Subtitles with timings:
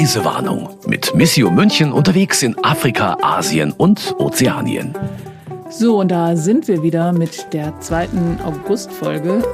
[0.00, 4.94] Reisewarnung mit Missio München unterwegs in Afrika, Asien und Ozeanien.
[5.68, 9.44] So, und da sind wir wieder mit der zweiten August-Folge.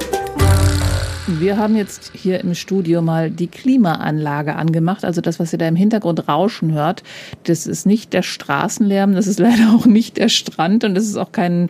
[1.27, 5.03] Wir haben jetzt hier im Studio mal die Klimaanlage angemacht.
[5.03, 7.03] Also das, was ihr da im Hintergrund rauschen hört,
[7.43, 11.17] das ist nicht der Straßenlärm, das ist leider auch nicht der Strand und das ist
[11.17, 11.69] auch kein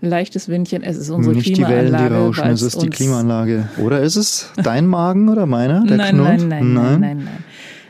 [0.00, 0.82] leichtes Windchen.
[0.82, 1.86] Es ist unsere nicht Klimaanlage.
[1.86, 3.68] die Wellen, die rauschen, es ist die Klimaanlage.
[3.78, 6.28] Oder ist es dein Magen oder meiner, der nein, knurrt?
[6.28, 7.44] nein, nein, nein, nein, nein.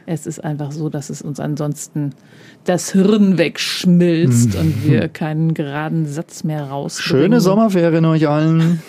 [0.06, 2.14] Es ist einfach so, dass es uns ansonsten
[2.64, 7.22] das Hirn wegschmilzt und wir keinen geraden Satz mehr rausbringen.
[7.22, 8.82] Schöne Sommerferien euch allen.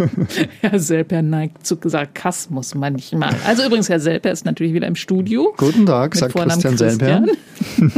[0.62, 3.34] Herr Selper neigt zu Sarkasmus manchmal.
[3.46, 5.52] Also übrigens, Herr Selper ist natürlich wieder im Studio.
[5.58, 7.24] Guten Tag, sagt Vornamen Christian Selper.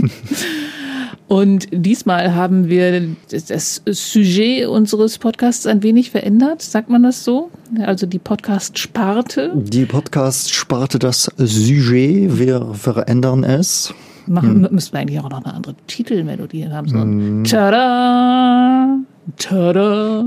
[1.28, 7.50] Und diesmal haben wir das Sujet unseres Podcasts ein wenig verändert, sagt man das so?
[7.84, 9.52] Also die Podcast-Sparte.
[9.56, 13.92] Die Podcast-Sparte das Sujet, wir verändern es.
[14.28, 16.88] Machen müssten wir eigentlich auch noch eine andere Titelmelodie haben.
[16.88, 17.44] So Hm.
[17.44, 18.98] Tada,
[19.36, 20.24] Tada.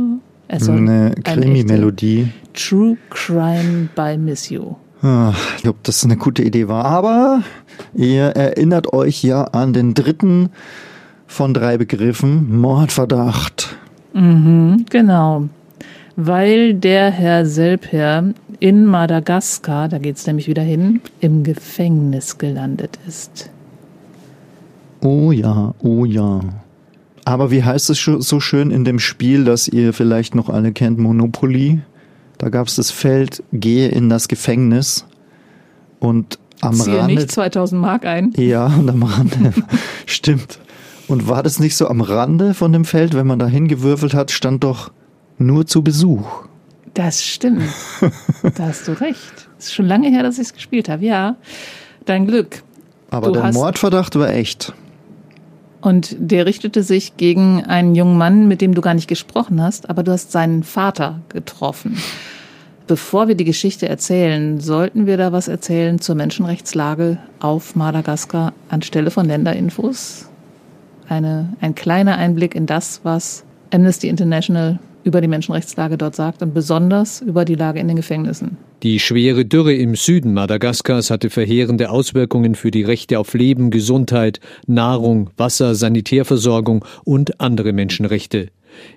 [0.58, 2.30] Soll Eine ein Krimi-Melodie.
[2.54, 4.76] True Crime by Miss You.
[5.02, 6.86] Ah, Ich glaube, das eine gute Idee war.
[6.86, 7.44] Aber
[7.94, 10.50] ihr erinnert euch ja an den dritten
[11.28, 13.78] von drei Begriffen, Mordverdacht.
[14.14, 15.48] Genau.
[16.16, 23.50] Weil der Herr Selper in Madagaskar, da geht's nämlich wieder hin, im Gefängnis gelandet ist.
[25.02, 26.42] Oh ja, oh ja.
[27.24, 31.00] Aber wie heißt es so schön in dem Spiel, das ihr vielleicht noch alle kennt,
[31.00, 31.80] Monopoly?
[32.40, 35.06] Da gab es das Feld, gehe in das Gefängnis
[36.00, 37.16] und am Ziehe Rande.
[37.16, 38.34] nicht 2000 Mark ein.
[38.38, 39.54] Ja, und am Rande.
[40.06, 40.60] Stimmt.
[41.08, 44.32] Und war das nicht so am Rande von dem Feld, wenn man da hingewürfelt hat,
[44.32, 44.92] stand doch
[45.38, 46.46] nur zu Besuch.
[46.94, 47.64] Das stimmt.
[48.56, 49.50] da hast du recht.
[49.58, 51.06] Ist schon lange her, dass ich es gespielt habe.
[51.06, 51.36] Ja,
[52.06, 52.64] dein Glück.
[53.10, 54.74] Aber Du der Mordverdacht war echt.
[55.82, 59.90] Und der richtete sich gegen einen jungen Mann, mit dem du gar nicht gesprochen hast,
[59.90, 61.98] aber du hast seinen Vater getroffen.
[62.90, 69.12] Bevor wir die Geschichte erzählen, sollten wir da was erzählen zur Menschenrechtslage auf Madagaskar anstelle
[69.12, 70.28] von Länderinfos?
[71.08, 76.56] Eine, ein kleiner Einblick in das, was Amnesty International über die Menschenrechtslage dort sagt und
[76.56, 78.58] besonders über die Lage in den Gefängnissen.
[78.82, 84.40] Die schwere Dürre im Süden Madagaskars hatte verheerende Auswirkungen für die Rechte auf Leben, Gesundheit,
[84.66, 88.50] Nahrung, Wasser, Sanitärversorgung und andere Menschenrechte.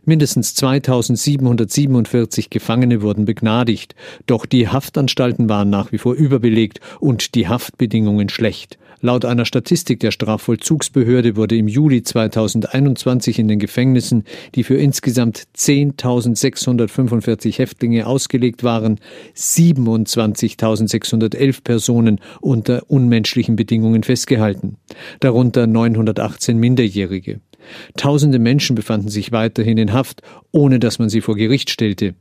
[0.05, 3.95] Mindestens 2747 Gefangene wurden begnadigt,
[4.27, 8.79] doch die Haftanstalten waren nach wie vor überbelegt und die Haftbedingungen schlecht.
[9.05, 14.23] Laut einer Statistik der Strafvollzugsbehörde wurde im Juli 2021 in den Gefängnissen,
[14.55, 19.01] die für insgesamt 10.645 Häftlinge ausgelegt waren,
[19.37, 24.77] 27.611 Personen unter unmenschlichen Bedingungen festgehalten,
[25.19, 27.41] darunter 918 Minderjährige.
[27.97, 32.15] Tausende Menschen befanden sich weiterhin in Haft, ohne dass man sie vor Gericht stellte.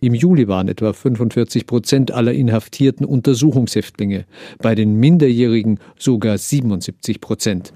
[0.00, 4.24] Im Juli waren etwa 45 Prozent aller Inhaftierten Untersuchungshäftlinge,
[4.58, 7.72] bei den Minderjährigen sogar 77 Prozent.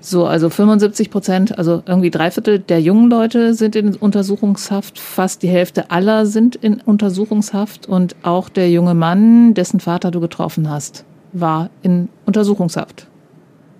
[0.00, 5.42] So, also 75 Prozent, also irgendwie drei Viertel der jungen Leute sind in Untersuchungshaft, fast
[5.42, 10.70] die Hälfte aller sind in Untersuchungshaft und auch der junge Mann, dessen Vater du getroffen
[10.70, 13.08] hast, war in Untersuchungshaft.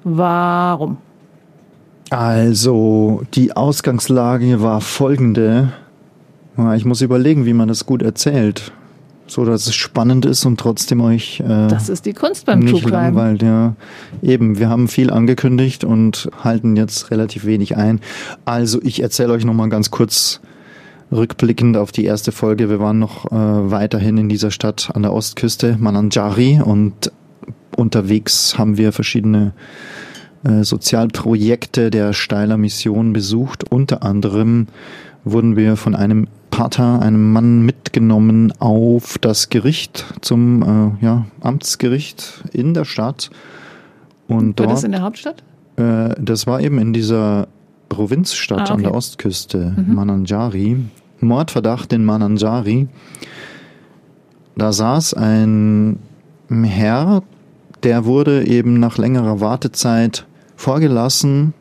[0.03, 0.99] Warum?
[2.11, 5.73] Also, die Ausgangslage war folgende.
[6.77, 8.73] Ich muss überlegen, wie man das gut erzählt.
[9.27, 12.73] So, dass es spannend ist und trotzdem euch äh, Das ist die Kunst beim True
[12.73, 12.97] nicht Crime.
[12.97, 13.43] langweilt.
[13.43, 13.75] Ja,
[14.23, 18.01] eben, wir haben viel angekündigt und halten jetzt relativ wenig ein.
[18.47, 20.41] Also, ich erzähle euch nochmal ganz kurz
[21.13, 22.71] rückblickend auf die erste Folge.
[22.71, 23.31] Wir waren noch äh,
[23.71, 27.13] weiterhin in dieser Stadt an der Ostküste, Mananjari, und
[27.77, 29.53] unterwegs haben wir verschiedene
[30.45, 33.65] Sozialprojekte der Steiler Mission besucht.
[33.71, 34.67] Unter anderem
[35.25, 42.43] wurden wir von einem Pater, einem Mann mitgenommen auf das Gericht zum äh, ja, Amtsgericht
[42.53, 43.31] in der Stadt.
[44.29, 45.43] Und War dort, das in der Hauptstadt?
[45.77, 47.49] äh, das war eben in dieser
[47.89, 48.73] Provinzstadt Ah, okay.
[48.73, 50.77] an der Ostküste, Mananjari.
[51.21, 52.87] Mordverdacht in Mananjari.
[54.57, 55.99] Da saß ein
[56.51, 57.23] Herr,
[57.83, 60.27] der wurde eben nach längerer Wartezeit
[60.57, 61.55] vorgelassen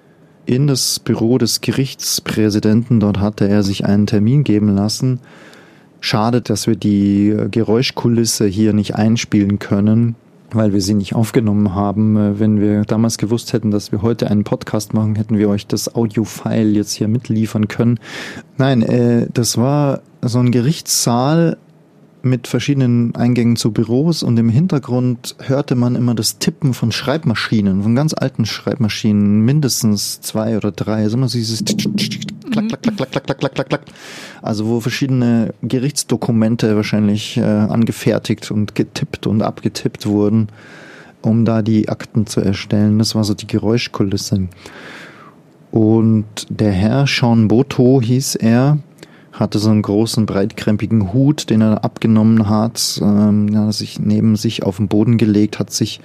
[0.45, 2.99] in das Büro des Gerichtspräsidenten.
[2.99, 5.19] Dort hatte er sich einen Termin geben lassen.
[5.99, 10.15] Schade, dass wir die Geräuschkulisse hier nicht einspielen können,
[10.51, 12.15] weil wir sie nicht aufgenommen haben.
[12.15, 15.67] Äh, Wenn wir damals gewusst hätten, dass wir heute einen Podcast machen, hätten wir euch
[15.67, 17.99] das Audio-File jetzt hier mitliefern können.
[18.57, 21.57] Nein, äh, das war so ein Gerichtssaal
[22.21, 27.83] mit verschiedenen Eingängen zu Büros und im Hintergrund hörte man immer das Tippen von Schreibmaschinen,
[27.83, 33.11] von ganz alten Schreibmaschinen, mindestens zwei oder drei, also immer dieses klack, klack, klack, klack,
[33.11, 33.81] klack, klack, klack, klack, klack.
[34.41, 40.47] Also wo verschiedene Gerichtsdokumente wahrscheinlich äh, angefertigt und getippt und abgetippt wurden,
[41.21, 42.99] um da die Akten zu erstellen.
[42.99, 44.47] Das war so die Geräuschkulisse.
[45.71, 48.79] Und der Herr Sean Boto hieß er,
[49.39, 54.63] hatte so einen großen, breitkrempigen Hut, den er abgenommen hat, ähm, ja, sich neben sich
[54.63, 56.01] auf den Boden gelegt, hat sich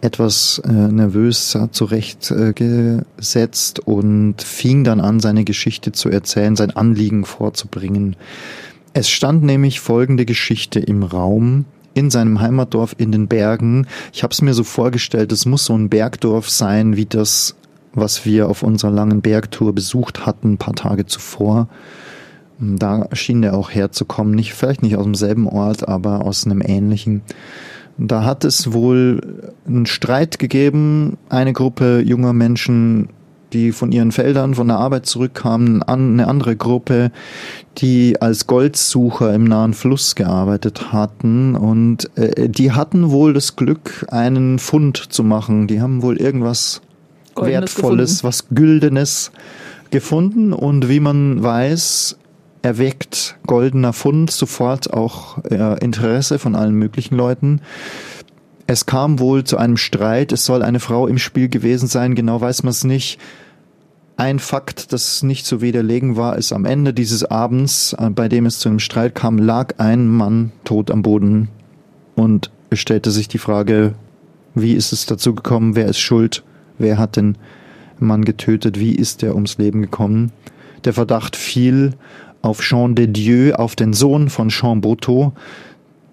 [0.00, 7.24] etwas äh, nervös zurechtgesetzt äh, und fing dann an, seine Geschichte zu erzählen, sein Anliegen
[7.24, 8.16] vorzubringen.
[8.92, 13.86] Es stand nämlich folgende Geschichte im Raum in seinem Heimatdorf in den Bergen.
[14.12, 17.56] Ich habe es mir so vorgestellt, es muss so ein Bergdorf sein, wie das,
[17.92, 21.68] was wir auf unserer langen Bergtour besucht hatten, ein paar Tage zuvor.
[22.60, 27.22] Da schien er auch herzukommen, nicht, vielleicht nicht aus demselben Ort, aber aus einem ähnlichen.
[27.96, 31.16] Da hat es wohl einen Streit gegeben.
[31.28, 33.08] Eine Gruppe junger Menschen,
[33.52, 37.10] die von ihren Feldern, von der Arbeit zurückkamen, eine andere Gruppe,
[37.78, 41.56] die als Goldsucher im nahen Fluss gearbeitet hatten.
[41.56, 45.66] Und äh, die hatten wohl das Glück, einen Fund zu machen.
[45.66, 46.80] Die haben wohl irgendwas
[47.34, 48.28] Goldenes Wertvolles, gefunden.
[48.28, 49.32] was Güldenes
[49.90, 50.52] gefunden.
[50.52, 52.16] Und wie man weiß,
[52.62, 57.60] erweckt goldener Fund sofort auch äh, Interesse von allen möglichen Leuten.
[58.66, 62.40] Es kam wohl zu einem Streit, es soll eine Frau im Spiel gewesen sein, genau
[62.40, 63.18] weiß man es nicht.
[64.16, 68.46] Ein Fakt, das nicht zu widerlegen war, ist am Ende dieses Abends, äh, bei dem
[68.46, 71.48] es zu einem Streit kam, lag ein Mann tot am Boden
[72.14, 73.94] und es stellte sich die Frage,
[74.54, 76.44] wie ist es dazu gekommen, wer ist schuld,
[76.78, 77.36] wer hat den
[77.98, 80.32] Mann getötet, wie ist er ums Leben gekommen.
[80.84, 81.94] Der Verdacht fiel
[82.42, 85.32] auf Jean de Dieu, auf den Sohn von Jean Boteau.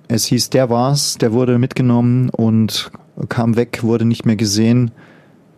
[0.07, 2.91] Es hieß, der war's, der wurde mitgenommen und
[3.29, 4.91] kam weg, wurde nicht mehr gesehen.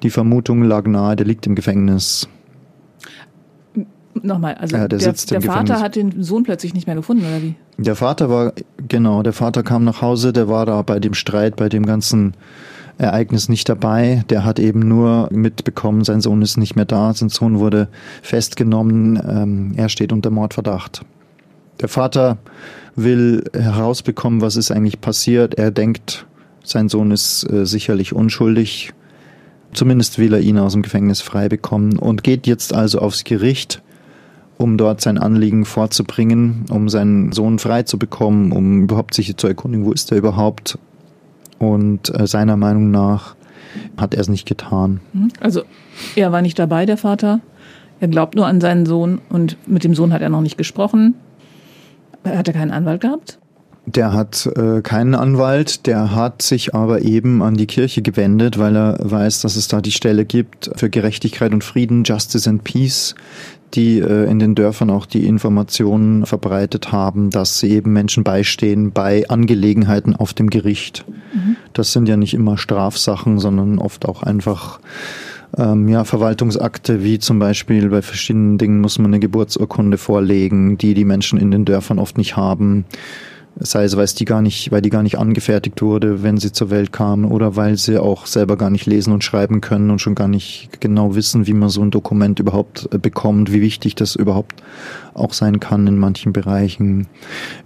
[0.04, 2.27] Die Vermutung lag nahe, der liegt im Gefängnis.
[4.21, 7.42] Nochmal, also ja, der, der, der Vater hat den Sohn plötzlich nicht mehr gefunden, oder
[7.42, 7.56] wie?
[7.77, 8.54] Der Vater war,
[8.88, 12.33] genau, der Vater kam nach Hause, der war da bei dem Streit, bei dem ganzen
[13.00, 14.24] Ereignis nicht dabei.
[14.30, 17.88] Der hat eben nur mitbekommen, sein Sohn ist nicht mehr da, sein Sohn wurde
[18.22, 21.06] festgenommen, ähm, er steht unter Mordverdacht.
[21.80, 22.38] Der Vater
[22.96, 25.56] will herausbekommen, was ist eigentlich passiert.
[25.56, 26.28] Er denkt,
[26.63, 28.94] sein Sohn ist äh, sicherlich unschuldig.
[29.74, 33.81] Zumindest will er ihn aus dem Gefängnis frei bekommen und geht jetzt also aufs Gericht,
[34.57, 39.48] um dort sein Anliegen vorzubringen, um seinen Sohn frei zu bekommen, um überhaupt sich zu
[39.48, 40.78] erkundigen, wo ist er überhaupt,
[41.60, 43.36] und äh, seiner Meinung nach
[43.98, 45.02] hat er es nicht getan.
[45.14, 45.30] Mhm.
[45.40, 45.64] Also
[46.16, 47.42] er war nicht dabei, der Vater.
[48.00, 51.16] Er glaubt nur an seinen Sohn und mit dem Sohn hat er noch nicht gesprochen.
[52.24, 53.40] Hat er keinen Anwalt gehabt?
[53.86, 58.76] Der hat äh, keinen Anwalt, der hat sich aber eben an die Kirche gewendet, weil
[58.76, 63.16] er weiß, dass es da die Stelle gibt für Gerechtigkeit und Frieden, Justice and Peace,
[63.74, 68.92] die äh, in den Dörfern auch die Informationen verbreitet haben, dass sie eben Menschen beistehen
[68.92, 71.06] bei Angelegenheiten auf dem Gericht.
[71.33, 71.56] Mhm.
[71.74, 74.80] Das sind ja nicht immer Strafsachen, sondern oft auch einfach
[75.57, 80.94] ähm, ja, Verwaltungsakte, wie zum Beispiel bei verschiedenen Dingen muss man eine Geburtsurkunde vorlegen, die
[80.94, 82.86] die Menschen in den Dörfern oft nicht haben
[83.60, 86.70] sei es, weil die gar nicht, weil die gar nicht angefertigt wurde, wenn sie zur
[86.70, 90.16] Welt kamen, oder weil sie auch selber gar nicht lesen und schreiben können und schon
[90.16, 94.16] gar nicht genau wissen, wie man so ein Dokument überhaupt äh, bekommt, wie wichtig das
[94.16, 94.63] überhaupt
[95.13, 97.08] auch sein kann in manchen Bereichen.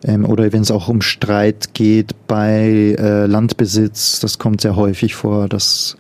[0.04, 5.16] Ähm, oder wenn es auch um Streit geht bei äh, Landbesitz, das kommt sehr häufig
[5.16, 5.98] vor, dass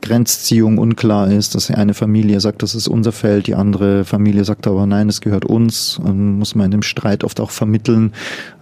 [0.00, 4.66] Grenzziehung unklar ist, dass eine Familie sagt, das ist unser Feld, die andere Familie sagt
[4.66, 8.12] aber nein, es gehört uns, und muss man in dem Streit oft auch vermitteln.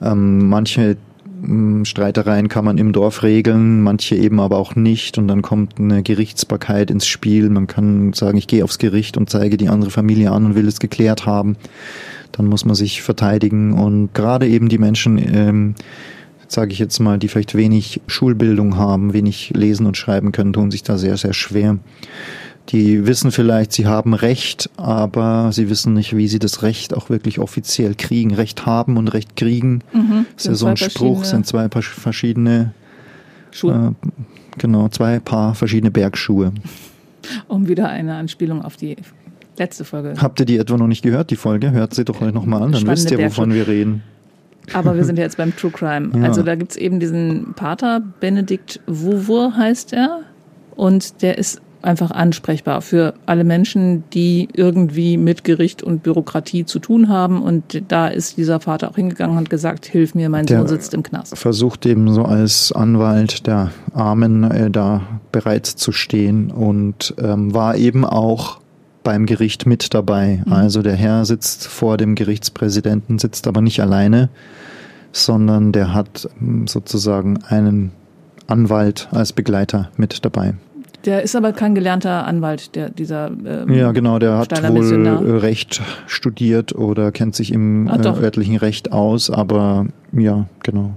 [0.02, 0.96] Ähm, manche
[1.42, 5.78] hm, Streitereien kann man im Dorf regeln, manche eben aber auch nicht und dann kommt
[5.78, 7.50] eine Gerichtsbarkeit ins Spiel.
[7.50, 10.66] Man kann sagen, ich gehe aufs Gericht und zeige die andere Familie an und will
[10.66, 11.56] es geklärt haben.
[12.32, 15.74] Dann muss man sich verteidigen und gerade eben die Menschen, ähm,
[16.48, 20.70] sage ich jetzt mal, die vielleicht wenig Schulbildung haben, wenig lesen und schreiben können, tun
[20.70, 21.78] sich da sehr, sehr schwer.
[22.70, 27.10] Die wissen vielleicht, sie haben Recht, aber sie wissen nicht, wie sie das Recht auch
[27.10, 28.34] wirklich offiziell kriegen.
[28.34, 29.82] Recht haben und Recht kriegen.
[29.92, 32.74] Mhm, ist ja so ein Spruch, sind zwei verschiedene
[33.52, 33.94] Schuhe.
[34.04, 34.10] Äh,
[34.58, 36.52] genau, zwei Paar verschiedene Bergschuhe.
[37.48, 38.94] Um wieder eine Anspielung auf die
[39.58, 40.14] letzte Folge.
[40.18, 41.72] Habt ihr die etwa noch nicht gehört, die Folge?
[41.72, 44.04] Hört sie doch nochmal an, dann Spannende wisst ihr, wovon wir reden.
[44.72, 46.10] Aber wir sind ja jetzt beim True Crime.
[46.16, 46.24] Ja.
[46.24, 50.20] Also da gibt's eben diesen Pater, Benedikt Wuvur heißt er.
[50.74, 56.78] Und der ist einfach ansprechbar für alle Menschen, die irgendwie mit Gericht und Bürokratie zu
[56.78, 57.42] tun haben.
[57.42, 60.68] Und da ist dieser Vater auch hingegangen und hat gesagt, hilf mir, mein der Sohn
[60.68, 61.38] sitzt im Knast.
[61.38, 67.76] Versucht eben so als Anwalt der Armen äh, da bereit zu stehen und ähm, war
[67.76, 68.60] eben auch
[69.06, 70.42] beim Gericht mit dabei.
[70.44, 70.52] Mhm.
[70.52, 74.30] Also der Herr sitzt vor dem Gerichtspräsidenten, sitzt aber nicht alleine,
[75.12, 77.92] sondern der hat ähm, sozusagen einen
[78.48, 80.54] Anwalt als Begleiter mit dabei.
[81.04, 83.30] Der ist aber kein gelernter Anwalt, der dieser.
[83.46, 85.40] Ähm, ja, genau, der hat wohl Missionar.
[85.40, 90.96] Recht studiert oder kennt sich im äh, örtlichen Recht aus, aber ja, genau.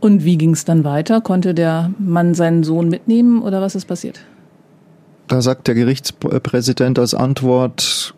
[0.00, 1.20] Und wie ging es dann weiter?
[1.20, 4.18] Konnte der Mann seinen Sohn mitnehmen oder was ist passiert?
[5.28, 8.14] Da sagt der Gerichtspräsident als Antwort,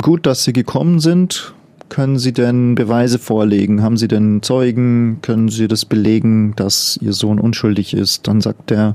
[0.00, 1.54] gut, dass Sie gekommen sind.
[1.90, 3.82] Können Sie denn Beweise vorlegen?
[3.82, 5.18] Haben Sie denn Zeugen?
[5.22, 8.26] Können Sie das belegen, dass Ihr Sohn unschuldig ist?
[8.28, 8.94] Dann sagt der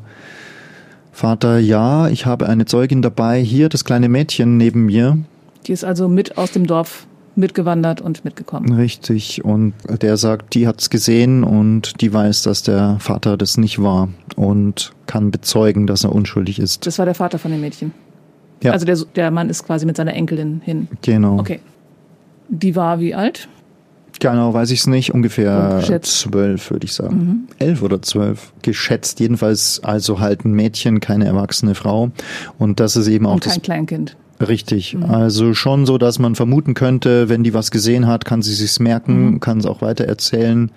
[1.11, 5.17] Vater, ja, ich habe eine Zeugin dabei, hier das kleine Mädchen neben mir.
[5.67, 8.73] Die ist also mit aus dem Dorf mitgewandert und mitgekommen.
[8.73, 9.43] Richtig.
[9.43, 14.09] Und der sagt, die hat's gesehen und die weiß, dass der Vater das nicht war
[14.35, 16.85] und kann bezeugen, dass er unschuldig ist.
[16.85, 17.91] Das war der Vater von dem Mädchen.
[18.61, 18.71] Ja.
[18.71, 20.87] Also der, der Mann ist quasi mit seiner Enkelin hin.
[21.01, 21.39] Genau.
[21.39, 21.59] Okay.
[22.49, 23.47] Die war wie alt?
[24.19, 25.13] Genau, weiß ich es nicht.
[25.13, 27.17] Ungefähr zwölf, würde ich sagen.
[27.17, 27.47] Mhm.
[27.59, 28.53] Elf oder zwölf.
[28.61, 29.19] Geschätzt.
[29.19, 32.11] Jedenfalls also halt ein Mädchen, keine erwachsene Frau.
[32.57, 33.63] Und das ist eben auch Und kein das.
[33.63, 34.15] Kleinkind.
[34.39, 34.95] Richtig.
[34.95, 35.05] Mhm.
[35.05, 38.79] Also schon so, dass man vermuten könnte, wenn die was gesehen hat, kann sie sich's
[38.79, 39.39] merken, mhm.
[39.39, 40.71] kann es auch weiter erzählen.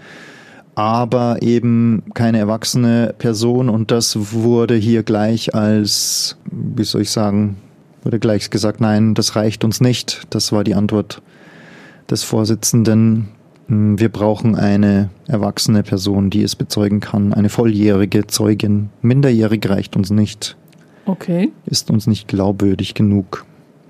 [0.74, 7.56] Aber eben keine erwachsene Person und das wurde hier gleich als, wie soll ich sagen,
[8.02, 10.26] wurde gleich gesagt, nein, das reicht uns nicht.
[10.30, 11.22] Das war die Antwort
[12.10, 13.28] des Vorsitzenden.
[13.68, 18.90] Hm, wir brauchen eine erwachsene Person, die es bezeugen kann, eine volljährige Zeugin.
[19.02, 20.56] Minderjährig reicht uns nicht.
[21.06, 21.52] Okay.
[21.66, 23.44] Ist uns nicht glaubwürdig genug.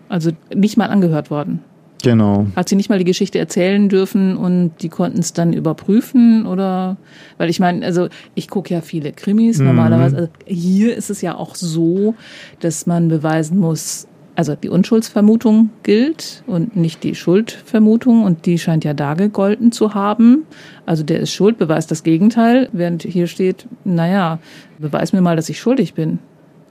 [0.08, 1.60] Also nicht mal angehört worden.
[2.02, 2.46] Genau.
[2.54, 6.98] Hat sie nicht mal die Geschichte erzählen dürfen und die konnten es dann überprüfen oder
[7.38, 9.66] weil ich meine, also ich gucke ja viele Krimis mhm.
[9.66, 10.16] normalerweise.
[10.16, 12.14] Also hier ist es ja auch so,
[12.60, 14.06] dass man beweisen muss,
[14.36, 19.94] also die Unschuldsvermutung gilt und nicht die Schuldvermutung und die scheint ja da gegolten zu
[19.94, 20.44] haben.
[20.84, 24.38] Also der ist schuld, beweist das Gegenteil, während hier steht, naja,
[24.78, 26.18] beweis mir mal, dass ich schuldig bin.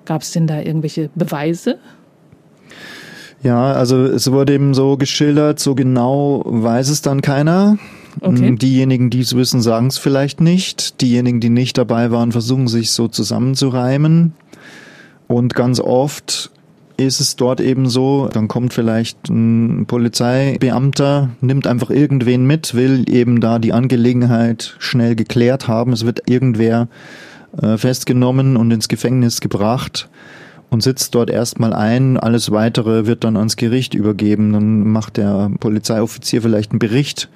[0.05, 1.77] Gab es denn da irgendwelche Beweise?
[3.43, 7.77] Ja, also es wurde eben so geschildert, so genau weiß es dann keiner.
[8.21, 8.55] Okay.
[8.55, 11.01] Diejenigen, die es wissen, sagen es vielleicht nicht.
[11.01, 14.33] Diejenigen, die nicht dabei waren, versuchen sich so zusammenzureimen.
[15.27, 16.51] Und ganz oft
[16.97, 23.05] ist es dort eben so, dann kommt vielleicht ein Polizeibeamter, nimmt einfach irgendwen mit, will
[23.09, 25.91] eben da die Angelegenheit schnell geklärt haben.
[25.93, 26.87] Es wird irgendwer
[27.61, 30.09] äh, festgenommen und ins Gefängnis gebracht
[30.69, 32.17] und sitzt dort erstmal ein.
[32.17, 34.53] Alles weitere wird dann ans Gericht übergeben.
[34.53, 37.29] Dann macht der Polizeioffizier vielleicht einen Bericht,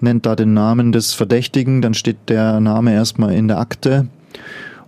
[0.00, 4.08] nennt da den Namen des Verdächtigen, dann steht der Name erstmal in der Akte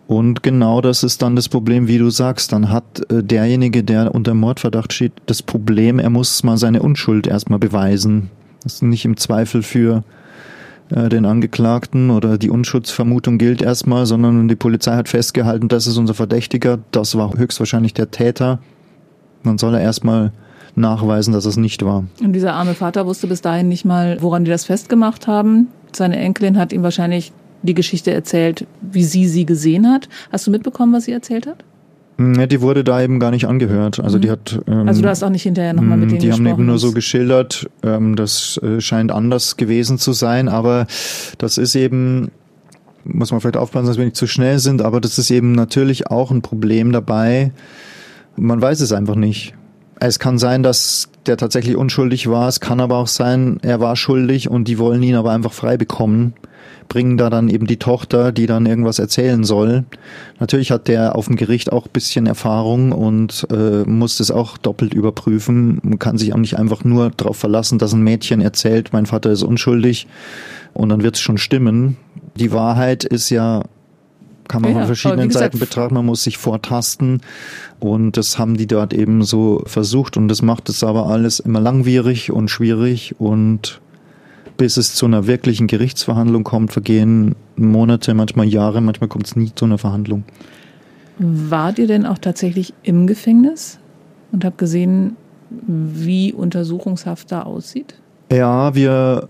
[0.09, 2.53] und genau das ist dann das Problem, wie du sagst.
[2.53, 7.27] Dann hat äh, derjenige, der unter Mordverdacht steht, das Problem, er muss mal seine Unschuld
[7.27, 8.31] erstmal beweisen.
[8.63, 10.03] Das ist nicht im Zweifel für
[10.91, 15.97] äh, den Angeklagten oder die Unschuldsvermutung gilt erstmal, sondern die Polizei hat festgehalten, das ist
[15.97, 18.61] unser Verdächtiger, das war höchstwahrscheinlich der Täter.
[19.45, 20.33] Dann soll er erstmal
[20.75, 22.05] nachweisen, dass es nicht war.
[22.23, 25.69] Und dieser arme Vater wusste bis dahin nicht mal, woran die das festgemacht haben.
[25.95, 30.09] Seine Enkelin hat ihm wahrscheinlich die Geschichte erzählt, wie sie sie gesehen hat.
[30.31, 31.65] Hast du mitbekommen, was sie erzählt hat?
[32.19, 34.01] Ja, die wurde da eben gar nicht angehört.
[34.01, 34.23] Also mhm.
[34.23, 34.61] die hat.
[34.67, 36.49] Ähm, also du hast auch nicht hinterher nochmal mit denen Die gesprochen.
[36.49, 37.71] haben eben nur so geschildert.
[37.85, 40.87] Ähm, das äh, scheint anders gewesen zu sein, aber
[41.39, 42.31] das ist eben
[43.05, 46.09] muss man vielleicht aufpassen, dass wir nicht zu schnell sind, aber das ist eben natürlich
[46.09, 47.53] auch ein Problem dabei.
[48.37, 49.55] Man weiß es einfach nicht.
[50.01, 52.49] Es kann sein, dass der tatsächlich unschuldig war.
[52.49, 55.77] Es kann aber auch sein, er war schuldig und die wollen ihn aber einfach frei
[55.77, 56.35] bekommen
[56.89, 59.85] bringen da dann eben die Tochter, die dann irgendwas erzählen soll.
[60.41, 64.95] Natürlich hat der auf dem Gericht auch bisschen Erfahrung und äh, muss das auch doppelt
[64.95, 65.81] überprüfen.
[65.83, 69.31] Man kann sich auch nicht einfach nur darauf verlassen, dass ein Mädchen erzählt, mein Vater
[69.31, 70.07] ist unschuldig
[70.75, 71.97] und dann wird es schon stimmen.
[72.37, 73.63] Die Wahrheit ist ja
[74.49, 77.21] kann man ja, von verschiedenen gesagt, Seiten betrachten, man muss sich vortasten
[77.81, 81.61] und das haben die dort eben so versucht und das macht es aber alles immer
[81.61, 83.81] langwierig und schwierig und
[84.57, 89.53] bis es zu einer wirklichen Gerichtsverhandlung kommt, vergehen Monate, manchmal Jahre, manchmal kommt es nie
[89.55, 90.25] zu einer Verhandlung.
[91.19, 93.79] Wart ihr denn auch tatsächlich im Gefängnis
[94.33, 95.17] und habt gesehen,
[95.51, 97.95] wie Untersuchungshaft da aussieht?
[98.31, 99.29] Ja, wir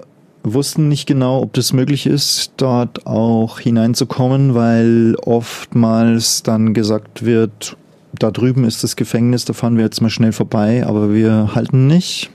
[0.54, 7.76] wussten nicht genau, ob das möglich ist, dort auch hineinzukommen, weil oftmals dann gesagt wird,
[8.18, 11.86] da drüben ist das Gefängnis, da fahren wir jetzt mal schnell vorbei, aber wir halten
[11.86, 12.30] nicht.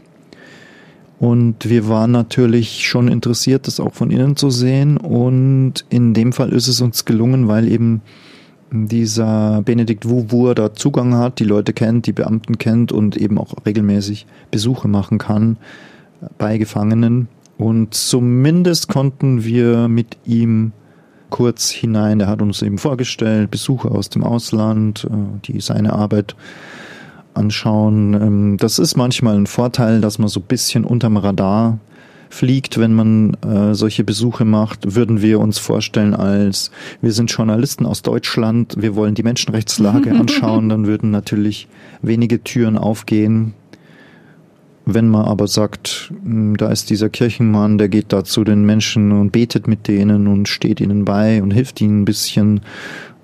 [1.20, 4.98] Und wir waren natürlich schon interessiert, das auch von innen zu sehen.
[4.98, 8.01] Und in dem Fall ist es uns gelungen, weil eben
[8.72, 13.53] dieser Benedikt Wuwur da Zugang hat, die Leute kennt, die Beamten kennt und eben auch
[13.65, 15.58] regelmäßig Besuche machen kann
[16.38, 17.27] bei Gefangenen.
[17.57, 20.72] Und zumindest konnten wir mit ihm
[21.29, 26.36] kurz hinein, er hat uns eben vorgestellt, Besucher aus dem Ausland, äh, die seine Arbeit
[27.33, 28.13] anschauen.
[28.13, 31.79] Ähm, das ist manchmal ein Vorteil, dass man so ein bisschen unterm Radar
[32.29, 37.86] fliegt, wenn man äh, solche Besuche macht, würden wir uns vorstellen als, wir sind Journalisten
[37.86, 41.67] aus Deutschland, wir wollen die Menschenrechtslage anschauen, dann würden natürlich
[42.01, 43.53] wenige Türen aufgehen.
[44.85, 49.11] Wenn man aber sagt, hm, da ist dieser Kirchenmann, der geht da zu den Menschen
[49.11, 52.61] und betet mit denen und steht ihnen bei und hilft ihnen ein bisschen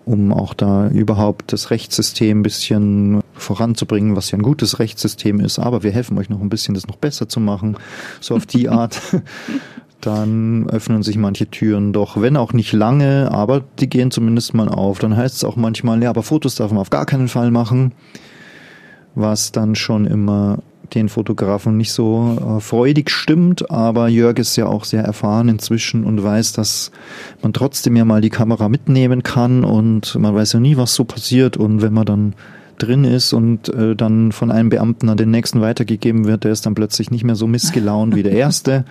[0.09, 5.59] um auch da überhaupt das Rechtssystem ein bisschen voranzubringen, was ja ein gutes Rechtssystem ist.
[5.59, 7.77] Aber wir helfen euch noch ein bisschen, das noch besser zu machen.
[8.19, 8.99] So auf die Art.
[10.01, 14.69] Dann öffnen sich manche Türen doch, wenn auch nicht lange, aber die gehen zumindest mal
[14.69, 14.97] auf.
[14.97, 17.91] Dann heißt es auch manchmal, ja, aber Fotos darf man auf gar keinen Fall machen,
[19.13, 20.59] was dann schon immer
[20.95, 26.03] den Fotografen nicht so äh, freudig stimmt, aber Jörg ist ja auch sehr erfahren inzwischen
[26.03, 26.91] und weiß, dass
[27.41, 31.03] man trotzdem ja mal die Kamera mitnehmen kann und man weiß ja nie, was so
[31.03, 32.33] passiert und wenn man dann
[32.77, 36.65] drin ist und äh, dann von einem Beamten an den nächsten weitergegeben wird, der ist
[36.65, 38.85] dann plötzlich nicht mehr so missgelaunt wie der erste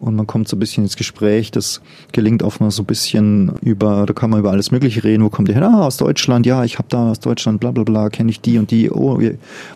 [0.00, 1.50] und man kommt so ein bisschen ins Gespräch.
[1.50, 1.80] Das
[2.12, 5.24] gelingt oft mal so ein bisschen über, da kann man über alles Mögliche reden.
[5.24, 5.68] Wo kommt ihr her?
[5.68, 6.46] Ah, aus Deutschland.
[6.46, 8.90] Ja, ich habe da aus Deutschland, bla bla bla, kenne ich die und die.
[8.90, 9.20] Oh,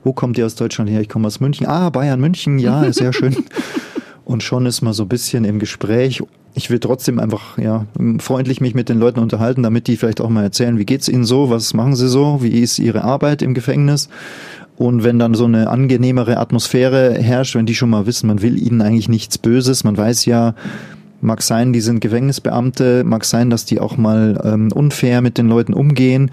[0.05, 1.01] wo kommt ihr aus Deutschland her?
[1.01, 1.67] Ich komme aus München.
[1.67, 2.59] Ah, Bayern, München.
[2.59, 3.37] Ja, sehr schön.
[4.25, 6.23] und schon ist man so ein bisschen im Gespräch.
[6.59, 7.87] Ich will trotzdem einfach ja
[8.19, 11.25] freundlich mich mit den Leuten unterhalten, damit die vielleicht auch mal erzählen, wie geht's ihnen
[11.25, 14.09] so, was machen sie so, wie ist ihre Arbeit im Gefängnis.
[14.77, 18.61] Und wenn dann so eine angenehmere Atmosphäre herrscht, wenn die schon mal wissen, man will
[18.61, 20.57] ihnen eigentlich nichts Böses, man weiß ja,
[21.21, 25.49] mag sein, die sind Gefängnisbeamte, mag sein, dass die auch mal ähm, unfair mit den
[25.49, 26.33] Leuten umgehen,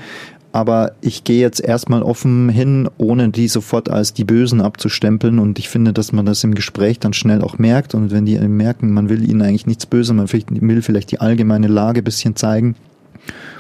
[0.55, 5.37] aber ich gehe jetzt erstmal offen hin, ohne die sofort als die Bösen abzustempeln.
[5.37, 7.93] Und ich finde, dass man das im Gespräch dann schnell auch merkt.
[7.93, 11.67] Und wenn die merken, man will ihnen eigentlich nichts Böses, man will vielleicht die allgemeine
[11.67, 12.75] Lage bisschen zeigen,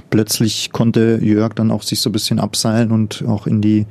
[0.09, 3.87] plötzlich konnte Jörg dann auch sich so ein bisschen abseilen und auch in die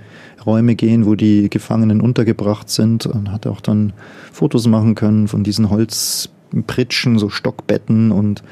[0.46, 3.92] Räume gehen, wo die Gefangenen untergebracht sind und hat auch dann
[4.32, 8.42] Fotos machen können von diesen Holzpritschen, so Stockbetten und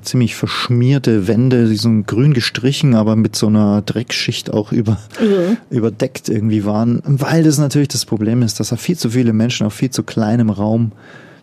[0.00, 5.58] ziemlich verschmierte Wände, die so grün gestrichen, aber mit so einer Dreckschicht auch über, mhm.
[5.70, 9.66] überdeckt irgendwie waren, weil das natürlich das Problem ist, dass da viel zu viele Menschen
[9.66, 10.92] auf viel zu kleinem Raum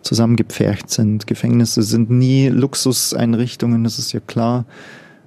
[0.02, 1.28] zusammengepfercht sind.
[1.28, 4.66] Gefängnisse sind nie Luxuseinrichtungen, das ist ja klar.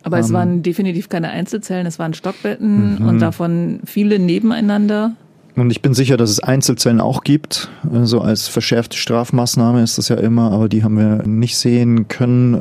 [0.02, 3.08] Aber es ähm, waren definitiv keine Einzelzellen, es waren Stockbetten mhm.
[3.08, 5.12] und davon viele nebeneinander.
[5.54, 7.70] Und ich bin sicher, dass es Einzelzellen auch gibt.
[7.84, 12.08] So also als verschärfte Strafmaßnahme ist das ja immer, aber die haben wir nicht sehen
[12.08, 12.60] können.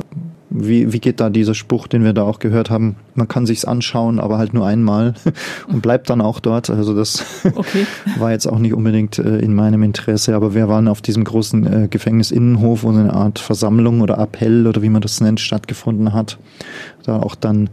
[0.54, 2.96] Wie, wie geht da dieser Spruch, den wir da auch gehört haben?
[3.14, 5.14] Man kann sich's anschauen, aber halt nur einmal
[5.68, 6.68] und bleibt dann auch dort.
[6.70, 7.86] Also das okay.
[8.18, 11.84] war jetzt auch nicht unbedingt äh, in meinem Interesse, aber wir waren auf diesem großen
[11.84, 16.38] äh, Gefängnisinnenhof, wo eine Art Versammlung oder Appell oder wie man das nennt stattgefunden hat.
[17.04, 17.70] Da auch dann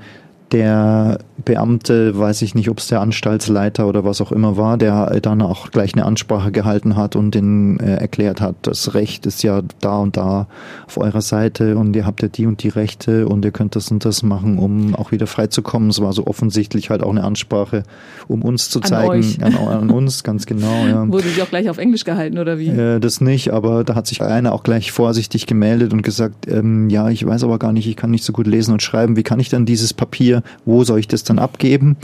[0.51, 5.19] der Beamte, weiß ich nicht, ob es der Anstaltsleiter oder was auch immer war, der
[5.21, 9.43] dann auch gleich eine Ansprache gehalten hat und den äh, erklärt hat, das Recht ist
[9.43, 10.47] ja da und da
[10.87, 13.91] auf eurer Seite und ihr habt ja die und die Rechte und ihr könnt das
[13.91, 15.89] und das machen, um auch wieder freizukommen.
[15.89, 17.83] Es war so offensichtlich halt auch eine Ansprache,
[18.27, 20.85] um uns zu zeigen, an, an, an uns, ganz genau.
[20.87, 21.07] Ja.
[21.11, 22.67] Wurde sie auch gleich auf Englisch gehalten oder wie?
[22.67, 26.89] Äh, das nicht, aber da hat sich einer auch gleich vorsichtig gemeldet und gesagt, ähm,
[26.89, 29.23] ja, ich weiß aber gar nicht, ich kann nicht so gut lesen und schreiben, wie
[29.23, 31.97] kann ich dann dieses Papier, wo soll ich das dann abgeben.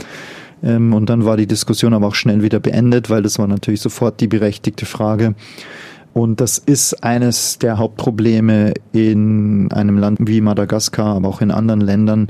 [0.62, 3.80] Ähm, und dann war die Diskussion aber auch schnell wieder beendet, weil das war natürlich
[3.80, 5.34] sofort die berechtigte Frage.
[6.12, 11.82] Und das ist eines der Hauptprobleme in einem Land wie Madagaskar, aber auch in anderen
[11.82, 12.28] Ländern,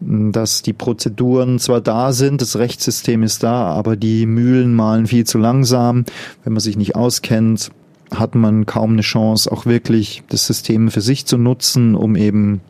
[0.00, 5.24] dass die Prozeduren zwar da sind, das Rechtssystem ist da, aber die Mühlen malen viel
[5.24, 6.04] zu langsam.
[6.44, 7.72] Wenn man sich nicht auskennt,
[8.14, 12.60] hat man kaum eine Chance, auch wirklich das System für sich zu nutzen, um eben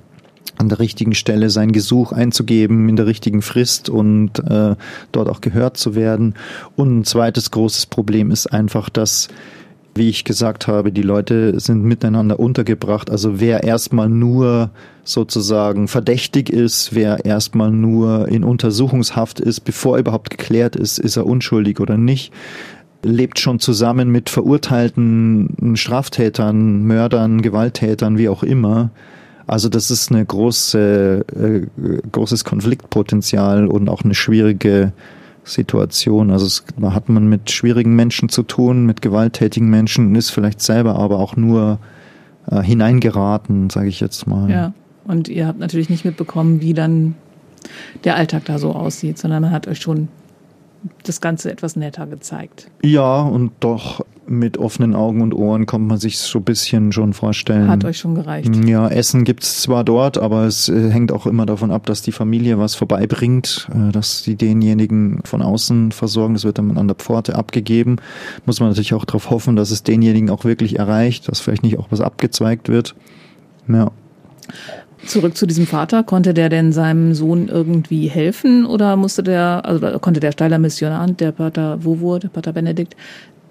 [0.58, 4.74] an der richtigen Stelle sein Gesuch einzugeben, in der richtigen Frist und äh,
[5.12, 6.34] dort auch gehört zu werden.
[6.76, 9.28] Und ein zweites großes Problem ist einfach, dass
[9.96, 13.10] wie ich gesagt habe, die Leute sind miteinander untergebracht.
[13.10, 14.70] Also wer erstmal nur
[15.04, 21.26] sozusagen verdächtig ist, wer erstmal nur in Untersuchungshaft ist, bevor überhaupt geklärt ist, ist er
[21.26, 22.32] unschuldig oder nicht,
[23.02, 28.90] lebt schon zusammen mit verurteilten Straftätern, Mördern, Gewalttätern, wie auch immer.
[29.46, 34.92] Also das ist eine große, äh, großes Konfliktpotenzial und auch eine schwierige
[35.44, 36.30] Situation.
[36.30, 40.30] Also es, da hat man mit schwierigen Menschen zu tun, mit gewalttätigen Menschen und ist
[40.30, 41.78] vielleicht selber aber auch nur
[42.50, 44.50] äh, hineingeraten, sage ich jetzt mal.
[44.50, 44.72] Ja,
[45.04, 47.14] und ihr habt natürlich nicht mitbekommen, wie dann
[48.04, 50.08] der Alltag da so aussieht, sondern man hat euch schon
[51.04, 52.70] das Ganze etwas netter gezeigt.
[52.82, 57.12] Ja, und doch mit offenen Augen und Ohren kommt man sich so ein bisschen schon
[57.12, 57.68] vorstellen.
[57.68, 58.54] Hat euch schon gereicht.
[58.66, 62.12] Ja, Essen gibt's zwar dort, aber es äh, hängt auch immer davon ab, dass die
[62.12, 66.34] Familie was vorbeibringt, äh, dass sie denjenigen von außen versorgen.
[66.34, 67.96] Das wird dann an der Pforte abgegeben.
[68.46, 71.78] Muss man natürlich auch darauf hoffen, dass es denjenigen auch wirklich erreicht, dass vielleicht nicht
[71.78, 72.94] auch was abgezweigt wird.
[73.68, 73.90] Ja.
[75.04, 76.02] Zurück zu diesem Vater.
[76.02, 81.06] Konnte der denn seinem Sohn irgendwie helfen oder musste der, also konnte der Steiler Missionar,
[81.08, 82.96] der Pater Wowo, der Pater Benedikt,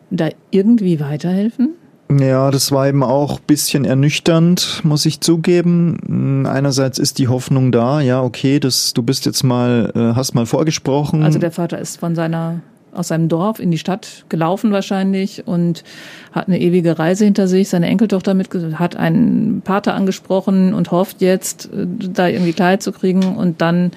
[0.10, 1.76] da irgendwie weiterhelfen?
[2.12, 6.46] Ja, das war eben auch bisschen ernüchternd, muss ich zugeben.
[6.46, 10.46] Einerseits ist die Hoffnung da, ja, okay, das, du bist jetzt mal, äh, hast mal
[10.46, 11.24] vorgesprochen.
[11.24, 12.62] Also der Vater ist von seiner
[12.96, 15.84] aus seinem Dorf in die Stadt gelaufen wahrscheinlich und
[16.32, 21.22] hat eine ewige Reise hinter sich, seine Enkeltochter mit, hat einen Pater angesprochen und hofft
[21.22, 23.92] jetzt, äh, da irgendwie Klarheit zu kriegen und dann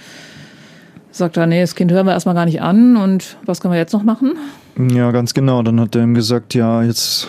[1.11, 3.79] sagt er, nee, das Kind hören wir erstmal gar nicht an und was können wir
[3.79, 4.35] jetzt noch machen?
[4.93, 5.63] Ja, ganz genau.
[5.63, 7.29] Dann hat er ihm gesagt, ja, jetzt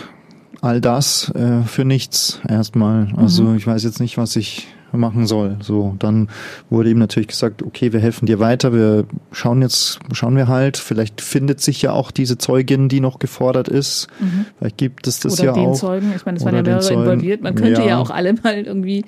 [0.60, 3.08] all das äh, für nichts erstmal.
[3.16, 3.56] Also mhm.
[3.56, 5.56] ich weiß jetzt nicht, was ich machen soll.
[5.60, 6.28] So, dann
[6.68, 10.76] wurde ihm natürlich gesagt, okay, wir helfen dir weiter, wir schauen jetzt, schauen wir halt,
[10.76, 14.08] vielleicht findet sich ja auch diese Zeugin, die noch gefordert ist.
[14.18, 14.46] Mhm.
[14.58, 15.74] Vielleicht gibt es das Oder ja den auch.
[15.74, 17.42] Zeugen, ich meine, es waren ja mehrere involviert.
[17.42, 17.88] Man könnte ja.
[17.88, 17.98] ja.
[17.98, 19.04] auch alle mal irgendwie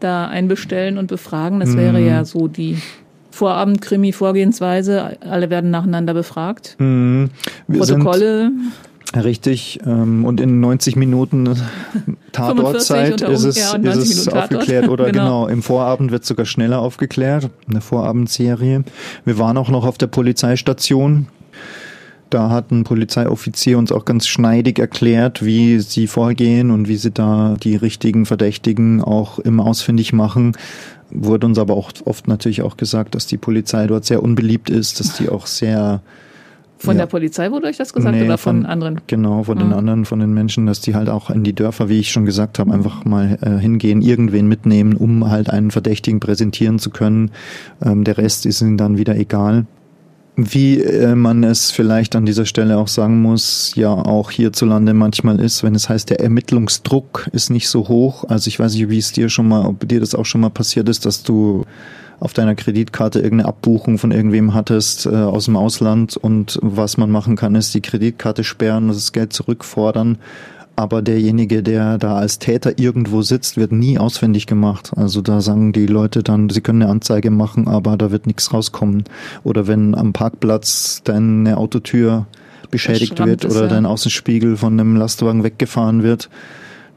[0.00, 1.60] da einbestellen und befragen.
[1.60, 2.06] Das wäre mhm.
[2.06, 2.78] ja so die
[3.30, 5.18] Vorabend-Krimi-Vorgehensweise.
[5.20, 6.76] Alle werden nacheinander befragt.
[6.78, 7.30] Mhm.
[7.66, 8.50] Protokolle.
[9.14, 9.80] Richtig.
[9.84, 11.48] Ähm, und in 90 Minuten
[12.32, 14.88] Tatortzeit ist es, ja, ist es aufgeklärt.
[14.88, 15.44] Oder genau.
[15.44, 15.46] genau.
[15.48, 17.50] im Vorabend wird sogar schneller aufgeklärt.
[17.68, 18.84] Eine Vorabendserie.
[19.24, 21.28] Wir waren auch noch auf der Polizeistation.
[22.30, 27.10] Da hat ein Polizeioffizier uns auch ganz schneidig erklärt, wie sie vorgehen und wie sie
[27.10, 30.54] da die richtigen Verdächtigen auch immer ausfindig machen
[31.14, 34.98] wurde uns aber auch oft natürlich auch gesagt, dass die Polizei dort sehr unbeliebt ist,
[35.00, 36.00] dass die auch sehr
[36.82, 37.02] von ja.
[37.02, 39.00] der Polizei wurde euch das gesagt nee, oder von, von, anderen?
[39.06, 39.62] Genau, von mhm.
[39.62, 42.24] den anderen, von den Menschen, dass die halt auch in die Dörfer, wie ich schon
[42.24, 47.30] gesagt habe, einfach mal äh, hingehen, irgendwen mitnehmen, um halt einen Verdächtigen präsentieren zu können.
[47.84, 49.66] Ähm, der Rest ist ihnen dann wieder egal.
[50.34, 55.38] Wie äh, man es vielleicht an dieser Stelle auch sagen muss, ja auch hierzulande manchmal
[55.38, 58.24] ist, wenn es heißt, der Ermittlungsdruck ist nicht so hoch.
[58.28, 60.50] Also ich weiß nicht, wie es dir schon mal, ob dir das auch schon mal
[60.50, 61.64] passiert ist, dass du
[62.22, 67.10] auf deiner Kreditkarte irgendeine Abbuchung von irgendwem hattest äh, aus dem Ausland und was man
[67.10, 70.18] machen kann, ist die Kreditkarte sperren, das Geld zurückfordern
[70.74, 74.92] aber derjenige, der da als Täter irgendwo sitzt, wird nie auswendig gemacht.
[74.96, 78.52] Also da sagen die Leute dann, sie können eine Anzeige machen, aber da wird nichts
[78.52, 79.04] rauskommen.
[79.44, 82.26] Oder wenn am Parkplatz deine Autotür
[82.70, 83.68] beschädigt wird oder ja.
[83.68, 86.30] dein Außenspiegel von einem Lastwagen weggefahren wird,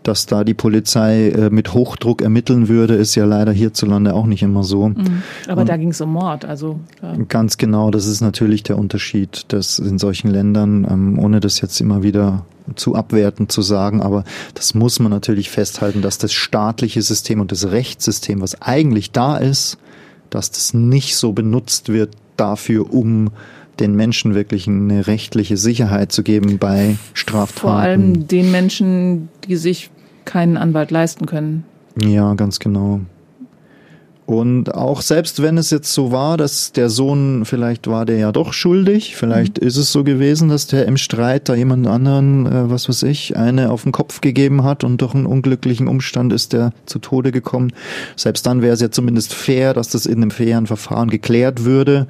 [0.08, 4.44] dass da die Polizei äh, mit Hochdruck ermitteln würde, ist ja leider hierzulande auch nicht
[4.44, 4.90] immer so.
[4.90, 5.24] Mhm.
[5.48, 6.80] Aber Und da ging es um Mord, also.
[7.02, 7.16] Ja.
[7.28, 11.82] Ganz genau, das ist natürlich der Unterschied, dass in solchen Ländern, ähm, ohne das jetzt
[11.82, 17.02] immer wieder zu abwerten zu sagen, aber das muss man natürlich festhalten, dass das staatliche
[17.02, 19.78] System und das Rechtssystem, was eigentlich da ist,
[20.30, 23.32] dass das nicht so benutzt wird dafür, um
[23.80, 27.60] den Menschen wirklich eine rechtliche Sicherheit zu geben bei Straftaten.
[27.60, 29.90] Vor allem den Menschen, die sich
[30.26, 31.64] keinen Anwalt leisten können.
[32.00, 33.02] Ja, ganz genau.
[34.26, 38.32] Und auch selbst wenn es jetzt so war, dass der Sohn, vielleicht war der ja
[38.32, 39.68] doch schuldig, vielleicht mhm.
[39.68, 43.38] ist es so gewesen, dass der im Streit da jemand anderen, äh, was weiß ich,
[43.38, 47.32] eine auf den Kopf gegeben hat und durch einen unglücklichen Umstand ist der zu Tode
[47.32, 47.72] gekommen.
[48.16, 52.08] Selbst dann wäre es ja zumindest fair, dass das in einem fairen Verfahren geklärt würde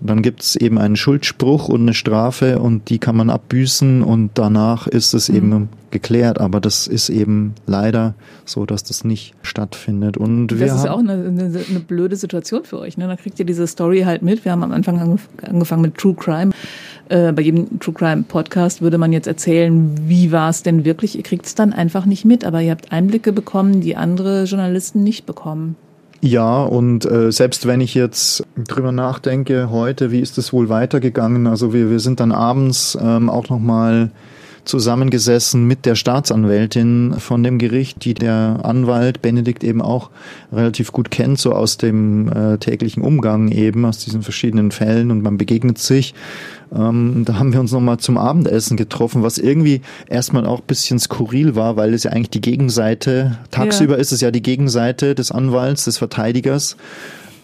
[0.00, 4.30] dann gibt es eben einen Schuldspruch und eine Strafe und die kann man abbüßen und
[4.34, 5.36] danach ist es mhm.
[5.36, 6.40] eben geklärt.
[6.40, 10.16] Aber das ist eben leider so, dass das nicht stattfindet.
[10.16, 12.96] Und das ist ja auch eine, eine, eine, blöde Situation für euch.
[12.96, 13.08] Ne?
[13.08, 14.44] Da kriegt ihr diese Story halt mit.
[14.44, 16.52] Wir haben am Anfang angefangen mit True Crime.
[17.08, 21.16] Äh, bei jedem True Crime Podcast würde man jetzt erzählen, wie war es denn wirklich.
[21.16, 25.02] Ihr kriegt es dann einfach nicht mit, aber ihr habt Einblicke bekommen, die andere Journalisten
[25.02, 25.74] nicht bekommen.
[26.20, 31.46] Ja, und äh, selbst wenn ich jetzt drüber nachdenke, heute, wie ist es wohl weitergegangen?
[31.46, 34.10] Also wir, wir sind dann abends ähm, auch nochmal
[34.68, 40.10] zusammengesessen mit der Staatsanwältin von dem Gericht, die der Anwalt Benedikt eben auch
[40.52, 45.22] relativ gut kennt, so aus dem äh, täglichen Umgang eben, aus diesen verschiedenen Fällen und
[45.22, 46.14] man begegnet sich.
[46.74, 51.54] Ähm, da haben wir uns nochmal zum Abendessen getroffen, was irgendwie erstmal auch bisschen skurril
[51.56, 54.00] war, weil es ja eigentlich die Gegenseite, tagsüber ja.
[54.00, 56.76] ist es ja die Gegenseite des Anwalts, des Verteidigers.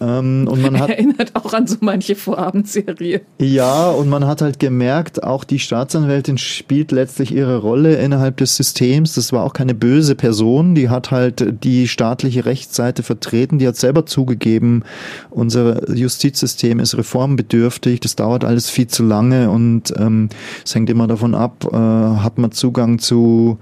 [0.00, 3.22] Ähm, und man hat, Erinnert auch an so manche Vorabendserie.
[3.40, 8.56] Ja, und man hat halt gemerkt, auch die Staatsanwältin spielt letztlich ihre Rolle innerhalb des
[8.56, 9.14] Systems.
[9.14, 13.76] Das war auch keine böse Person, die hat halt die staatliche Rechtsseite vertreten, die hat
[13.76, 14.84] selber zugegeben,
[15.30, 20.28] unser Justizsystem ist reformbedürftig, das dauert alles viel zu lange und ähm,
[20.64, 23.58] es ähm, hängt immer davon ab, äh, hat man Zugang zu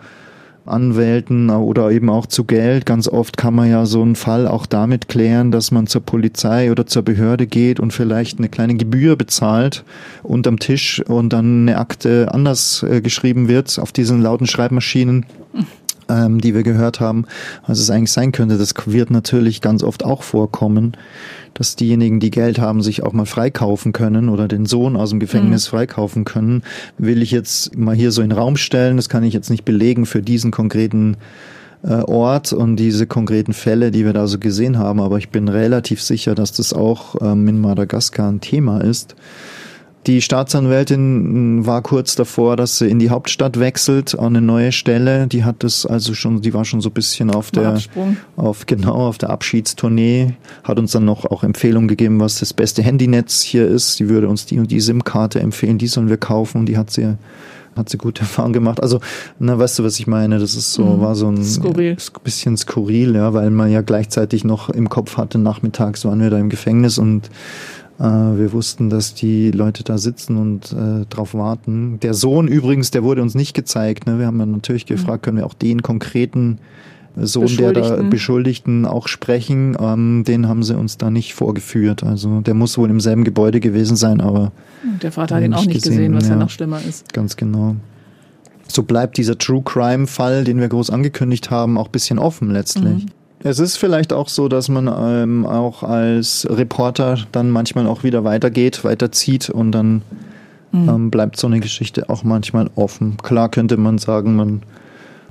[0.66, 2.87] Anwälten oder eben auch zu Geld.
[2.87, 6.70] Ganz oft kann man ja so einen Fall auch damit klären, dass man zur Polizei
[6.70, 9.85] oder zur Behörde geht und vielleicht eine kleine Gebühr bezahlt
[10.22, 15.27] unterm Tisch und dann eine Akte anders äh, geschrieben wird auf diesen lauten Schreibmaschinen
[16.12, 17.25] ähm, die wir gehört haben,
[17.66, 18.59] was es eigentlich sein könnte.
[18.59, 20.92] Das wird natürlich ganz oft auch vorkommen,
[21.55, 25.20] dass diejenigen, die Geld haben, sich auch mal freikaufen können oder den Sohn aus dem
[25.20, 25.77] Gefängnis mhm.
[25.77, 26.62] freikaufen können.
[26.98, 29.64] Will ich jetzt mal hier so in den Raum stellen, das kann ich jetzt nicht
[29.64, 31.16] belegen für diesen konkreten
[31.83, 35.48] äh, Ort und diese konkreten Fälle, die wir da so gesehen haben, aber ich bin
[35.48, 39.14] relativ sicher, dass das auch ähm, in Madagaskar ein Thema ist.
[40.06, 45.28] Die Staatsanwältin war kurz davor, dass sie in die Hauptstadt wechselt an eine neue Stelle.
[45.28, 48.16] Die hat das also schon, die war schon so ein bisschen auf der, Absprung.
[48.36, 50.34] auf genau auf der Abschiedstournee.
[50.64, 53.94] Hat uns dann noch auch Empfehlungen gegeben, was das beste Handynetz hier ist.
[53.94, 55.78] Sie würde uns die und die SIM-Karte empfehlen.
[55.78, 56.58] Die sollen wir kaufen.
[56.58, 57.14] Und die hat sie
[57.76, 58.82] hat sie gute Erfahrungen gemacht.
[58.82, 59.00] Also,
[59.38, 60.38] na, weißt du, was ich meine?
[60.38, 61.00] Das ist so, mhm.
[61.00, 61.96] war so ein skurril.
[62.24, 66.38] bisschen skurril, ja, weil man ja gleichzeitig noch im Kopf hatte, nachmittags waren wir da
[66.38, 67.30] im Gefängnis und
[68.06, 72.00] wir wussten, dass die Leute da sitzen und äh, drauf warten.
[72.00, 74.06] Der Sohn übrigens, der wurde uns nicht gezeigt.
[74.06, 74.18] Ne?
[74.18, 74.94] Wir haben dann natürlich mhm.
[74.94, 76.58] gefragt, können wir auch den konkreten
[77.16, 79.76] Sohn der da Beschuldigten auch sprechen.
[79.78, 82.02] Ähm, den haben sie uns da nicht vorgeführt.
[82.02, 84.52] Also der muss wohl im selben Gebäude gewesen sein, aber.
[85.02, 86.30] Der Vater hat ihn auch nicht gesehen, gesehen was ja.
[86.30, 87.12] ja noch schlimmer ist.
[87.12, 87.76] Ganz genau.
[88.66, 93.04] So bleibt dieser True Crime Fall, den wir groß angekündigt haben, auch bisschen offen letztlich.
[93.04, 93.21] Mhm.
[93.44, 98.24] Es ist vielleicht auch so, dass man ähm, auch als Reporter dann manchmal auch wieder
[98.24, 100.02] weitergeht, weiterzieht und dann
[100.70, 100.88] mhm.
[100.88, 103.16] ähm, bleibt so eine Geschichte auch manchmal offen.
[103.16, 104.62] Klar könnte man sagen, man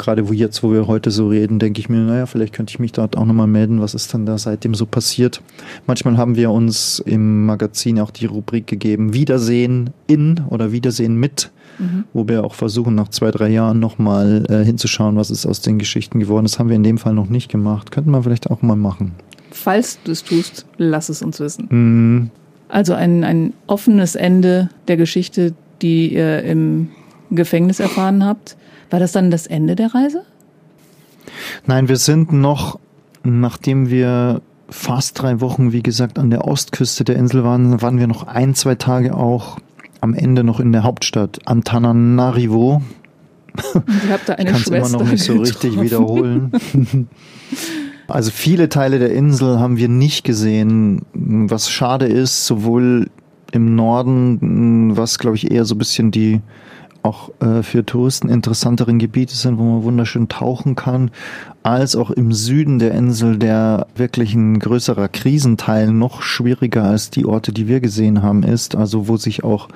[0.01, 2.79] gerade wo jetzt, wo wir heute so reden, denke ich mir, naja, vielleicht könnte ich
[2.79, 5.41] mich dort auch nochmal melden, was ist dann da seitdem so passiert.
[5.87, 11.51] Manchmal haben wir uns im Magazin auch die Rubrik gegeben, Wiedersehen in oder Wiedersehen mit
[11.81, 12.05] mhm.
[12.13, 15.79] wo wir auch versuchen, nach zwei, drei Jahren nochmal äh, hinzuschauen, was ist aus den
[15.79, 16.45] Geschichten geworden.
[16.45, 17.91] Das haben wir in dem Fall noch nicht gemacht.
[17.91, 19.13] Könnten wir vielleicht auch mal machen.
[19.51, 21.67] Falls du es tust, lass es uns wissen.
[21.69, 22.29] Mhm.
[22.69, 26.89] Also ein, ein offenes Ende der Geschichte, die ihr im
[27.29, 28.55] Gefängnis erfahren habt.
[28.91, 30.23] War das dann das Ende der Reise?
[31.65, 32.79] Nein, wir sind noch,
[33.23, 38.07] nachdem wir fast drei Wochen, wie gesagt, an der Ostküste der Insel waren, waren wir
[38.07, 39.57] noch ein, zwei Tage auch
[40.01, 42.81] am Ende noch in der Hauptstadt Antananarivo.
[43.57, 46.51] Ich habe da eine Kann es immer noch nicht so richtig wiederholen.
[48.07, 53.09] Also viele Teile der Insel haben wir nicht gesehen, was schade ist, sowohl
[53.53, 56.41] im Norden, was glaube ich eher so ein bisschen die
[57.03, 61.11] auch äh, für Touristen interessanteren Gebiete sind, wo man wunderschön tauchen kann,
[61.63, 67.25] als auch im Süden der Insel, der wirklich ein größerer Krisenteil noch schwieriger als die
[67.25, 68.75] Orte, die wir gesehen haben, ist.
[68.75, 69.67] Also wo sich auch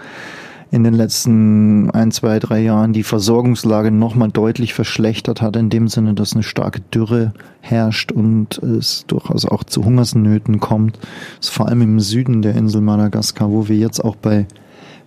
[0.71, 5.88] in den letzten ein, zwei, drei Jahren die Versorgungslage nochmal deutlich verschlechtert hat, in dem
[5.88, 10.97] Sinne, dass eine starke Dürre herrscht und es durchaus auch zu Hungersnöten kommt.
[11.38, 14.47] Das ist vor allem im Süden der Insel Madagaskar, wo wir jetzt auch bei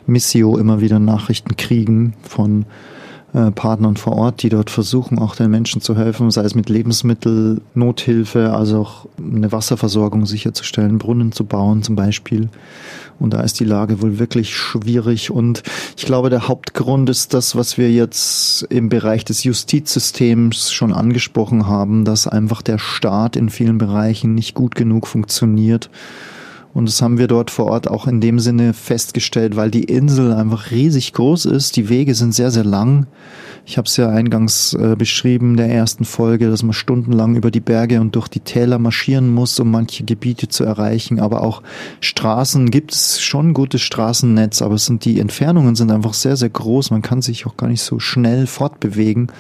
[0.09, 2.65] Missio immer wieder Nachrichten kriegen von
[3.35, 6.71] äh, Partnern vor Ort, die dort versuchen, auch den Menschen zu helfen, sei es mit
[6.71, 12.49] Lebensmittel, Nothilfe, also auch eine Wasserversorgung sicherzustellen, Brunnen zu bauen zum Beispiel.
[13.19, 15.31] Und da ist die Lage wohl wirklich schwierig.
[15.31, 15.63] Und
[15.97, 21.67] ich glaube, der Hauptgrund ist das, was wir jetzt im Bereich des Justizsystems schon angesprochen
[21.67, 25.91] haben, dass einfach der Staat in vielen Bereichen nicht gut genug funktioniert
[26.79, 30.33] und das haben wir dort vor Ort auch in dem Sinne festgestellt, weil die Insel
[30.33, 31.75] einfach riesig groß ist.
[31.75, 33.09] Die Wege sind sehr, sehr lang.
[33.67, 37.59] Ich habe es ja eingangs äh, beschrieben, der ersten Folge, dass man stundenlang über die
[37.59, 41.19] Berge und durch die Täler marschieren muss, um manche Gebiete zu erreichen.
[41.19, 41.65] Aber auch
[42.01, 46.51] Straßen gibt es schon gutes Straßennetz, aber es sind die Entfernungen sind einfach sehr, sehr
[46.51, 46.93] groß.
[46.93, 49.33] Man kann sich auch gar nicht so schnell fortbewegen.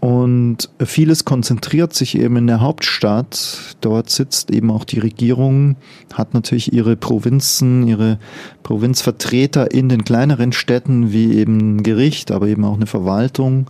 [0.00, 3.76] Und vieles konzentriert sich eben in der Hauptstadt.
[3.82, 5.76] Dort sitzt eben auch die Regierung,
[6.14, 8.18] hat natürlich ihre Provinzen, ihre
[8.62, 13.66] Provinzvertreter in den kleineren Städten, wie eben Gericht, aber eben auch eine Verwaltung.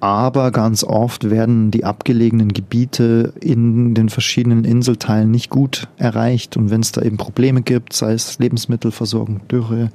[0.00, 6.56] Aber ganz oft werden die abgelegenen Gebiete in den verschiedenen Inselteilen nicht gut erreicht.
[6.56, 9.90] Und wenn es da eben Probleme gibt, sei es Lebensmittelversorgung, Dürre,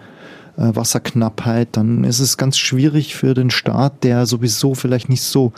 [0.59, 5.53] Wasserknappheit, dann ist es ganz schwierig für den Staat, der sowieso vielleicht nicht so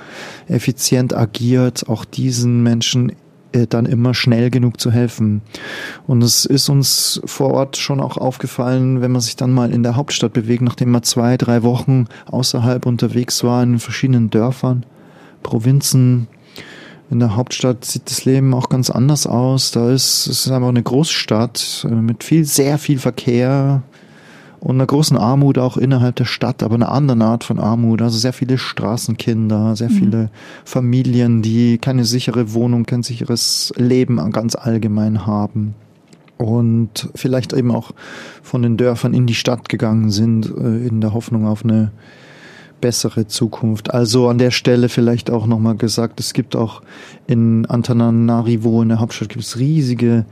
[0.47, 3.13] effizient agiert, auch diesen Menschen
[3.53, 5.41] äh, dann immer schnell genug zu helfen.
[6.07, 9.83] Und es ist uns vor Ort schon auch aufgefallen, wenn man sich dann mal in
[9.83, 14.85] der Hauptstadt bewegt, nachdem man zwei, drei Wochen außerhalb unterwegs war in verschiedenen Dörfern,
[15.43, 16.27] Provinzen.
[17.09, 19.71] In der Hauptstadt sieht das Leben auch ganz anders aus.
[19.71, 23.83] Da ist es ist einfach eine Großstadt äh, mit viel, sehr viel Verkehr,
[24.61, 27.99] und einer großen Armut auch innerhalb der Stadt, aber einer anderen Art von Armut.
[28.01, 29.93] Also sehr viele Straßenkinder, sehr mhm.
[29.93, 30.29] viele
[30.63, 35.73] Familien, die keine sichere Wohnung, kein sicheres Leben ganz allgemein haben.
[36.37, 37.91] Und vielleicht eben auch
[38.43, 41.91] von den Dörfern in die Stadt gegangen sind, äh, in der Hoffnung auf eine
[42.81, 43.91] bessere Zukunft.
[43.91, 46.83] Also an der Stelle vielleicht auch nochmal gesagt, es gibt auch
[47.25, 50.25] in Antananarivo, in der Hauptstadt, gibt es riesige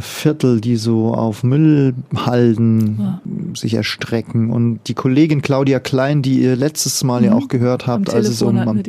[0.00, 3.20] Viertel, die so auf Müllhalden ja.
[3.54, 4.50] sich erstrecken.
[4.50, 7.26] Und die Kollegin Claudia Klein, die ihr letztes Mal mhm.
[7.26, 8.82] ja auch gehört habt, als es um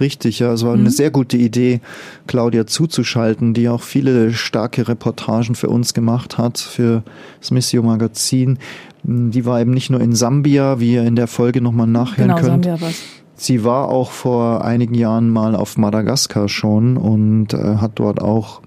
[0.00, 0.80] richtig, ja, es war mhm.
[0.80, 1.80] eine sehr gute Idee,
[2.26, 7.02] Claudia zuzuschalten, die auch viele starke Reportagen für uns gemacht hat, für
[7.40, 8.58] das Missio Magazin.
[9.02, 12.40] Die war eben nicht nur in Sambia, wie ihr in der Folge nochmal nachhören genau,
[12.40, 12.64] könnt.
[12.64, 13.02] Sambia war's.
[13.40, 18.62] Sie war auch vor einigen Jahren mal auf Madagaskar schon und äh, hat dort auch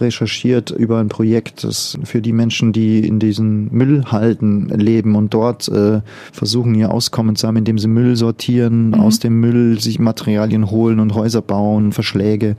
[0.00, 5.68] recherchiert über ein Projekt, das für die Menschen, die in diesen Müllhalden leben und dort
[5.68, 6.00] äh,
[6.32, 8.94] versuchen, ihr Auskommen zu haben, indem sie Müll sortieren, mhm.
[8.94, 12.56] aus dem Müll sich Materialien holen und Häuser bauen, Verschläge,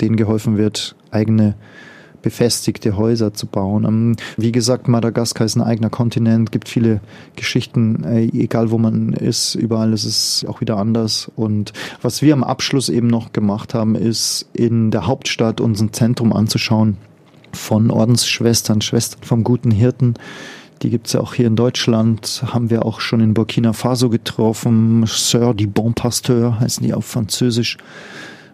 [0.00, 1.54] denen geholfen wird, eigene
[2.22, 3.84] befestigte Häuser zu bauen.
[3.84, 7.00] Ähm, wie gesagt, Madagaskar ist ein eigener Kontinent, gibt viele
[7.36, 11.30] Geschichten, äh, egal wo man ist, überall ist es auch wieder anders.
[11.36, 15.92] Und was wir am Abschluss eben noch gemacht haben, ist in der Hauptstadt uns ein
[15.92, 16.96] Zentrum anzuschauen
[17.52, 20.14] von Ordensschwestern, Schwestern vom guten Hirten.
[20.82, 25.04] Die gibt's ja auch hier in Deutschland, haben wir auch schon in Burkina Faso getroffen.
[25.04, 27.76] Sœur du Bon Pasteur heißen die auf Französisch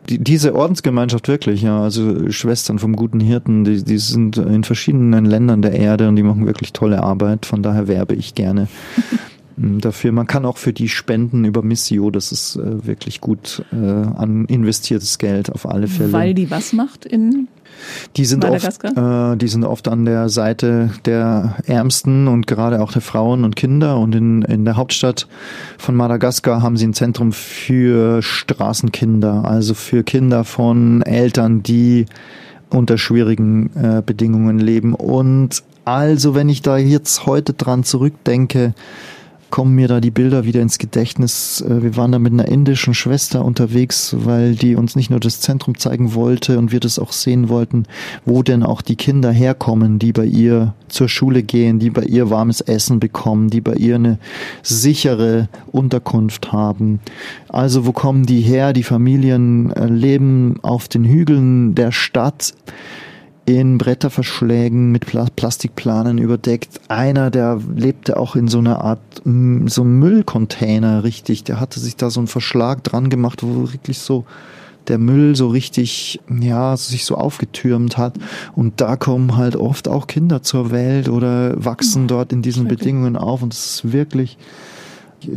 [0.08, 5.24] die, diese Ordensgemeinschaft wirklich, ja, also Schwestern vom guten Hirten, die, die sind in verschiedenen
[5.24, 7.46] Ländern der Erde und die machen wirklich tolle Arbeit.
[7.46, 8.68] Von daher werbe ich gerne
[9.56, 10.12] dafür.
[10.12, 14.44] Man kann auch für die spenden über Missio, das ist äh, wirklich gut äh, an
[14.46, 16.12] investiertes Geld auf alle Fälle.
[16.12, 17.48] Weil die was macht in
[18.16, 22.92] die sind oft, äh, die sind oft an der Seite der Ärmsten und gerade auch
[22.92, 23.98] der Frauen und Kinder.
[23.98, 25.26] Und in, in der Hauptstadt
[25.78, 32.06] von Madagaskar haben sie ein Zentrum für Straßenkinder, also für Kinder von Eltern, die
[32.70, 34.94] unter schwierigen äh, Bedingungen leben.
[34.94, 38.74] Und also, wenn ich da jetzt heute dran zurückdenke,
[39.50, 41.60] kommen mir da die Bilder wieder ins Gedächtnis.
[41.60, 45.40] Äh, wir waren da mit einer indischen Schwester unterwegs, weil die uns nicht nur das
[45.40, 47.84] Zentrum zeigen wollte und wir das auch sehen wollten,
[48.24, 52.30] wo denn auch die Kinder herkommen, die bei ihr zur Schule gehen, die bei ihr
[52.30, 54.18] warmes Essen bekommen, die bei ihr eine
[54.62, 57.00] sichere Unterkunft haben.
[57.48, 58.72] Also wo kommen die her?
[58.72, 62.54] Die Familien äh, leben auf den Hügeln der Stadt
[63.46, 66.80] in Bretterverschlägen mit Pla Plastikplanen überdeckt.
[66.88, 71.44] Einer, der lebte auch in so einer Art, mm, so einem Müllcontainer, richtig.
[71.44, 74.24] Der hatte sich da so einen Verschlag dran gemacht, wo wirklich so
[74.88, 78.18] der Müll so richtig, ja, sich so aufgetürmt hat.
[78.54, 82.66] Und da kommen halt oft auch Kinder zur Welt oder wachsen hm, dort in diesen
[82.66, 83.42] Bedingungen auf.
[83.42, 84.38] Und es ist wirklich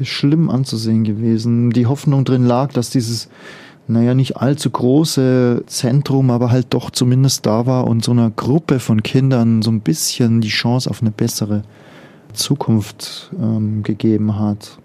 [0.04, 1.70] schlimm anzusehen gewesen.
[1.72, 3.30] Die Hoffnung drin lag, dass dieses
[3.90, 8.80] naja, nicht allzu große Zentrum, aber halt doch zumindest da war und so einer Gruppe
[8.80, 11.64] von Kindern so ein bisschen die Chance auf eine bessere
[12.34, 14.78] Zukunft ähm, gegeben hat.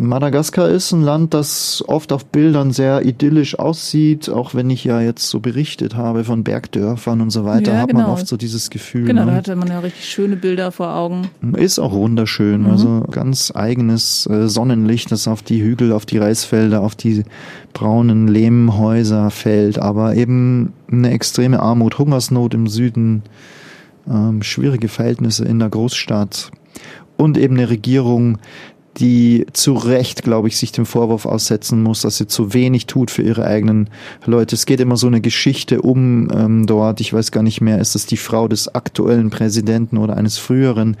[0.00, 5.02] Madagaskar ist ein Land, das oft auf Bildern sehr idyllisch aussieht, auch wenn ich ja
[5.02, 8.04] jetzt so berichtet habe von Bergdörfern und so weiter, ja, hat genau.
[8.04, 9.04] man oft so dieses Gefühl.
[9.04, 9.32] Genau, ne?
[9.32, 11.28] da hatte man ja richtig schöne Bilder vor Augen.
[11.54, 12.70] Ist auch wunderschön, mhm.
[12.70, 17.24] also ganz eigenes äh, Sonnenlicht, das auf die Hügel, auf die Reisfelder, auf die
[17.74, 23.22] braunen Lehmhäuser fällt, aber eben eine extreme Armut, Hungersnot im Süden,
[24.08, 26.50] ähm, schwierige Verhältnisse in der Großstadt
[27.18, 28.38] und eben eine Regierung,
[29.00, 33.10] die zu Recht, glaube ich, sich dem Vorwurf aussetzen muss, dass sie zu wenig tut
[33.10, 33.88] für ihre eigenen
[34.26, 34.54] Leute.
[34.54, 37.94] Es geht immer so eine Geschichte um ähm, dort, ich weiß gar nicht mehr, ist
[37.94, 40.98] es die Frau des aktuellen Präsidenten oder eines früheren,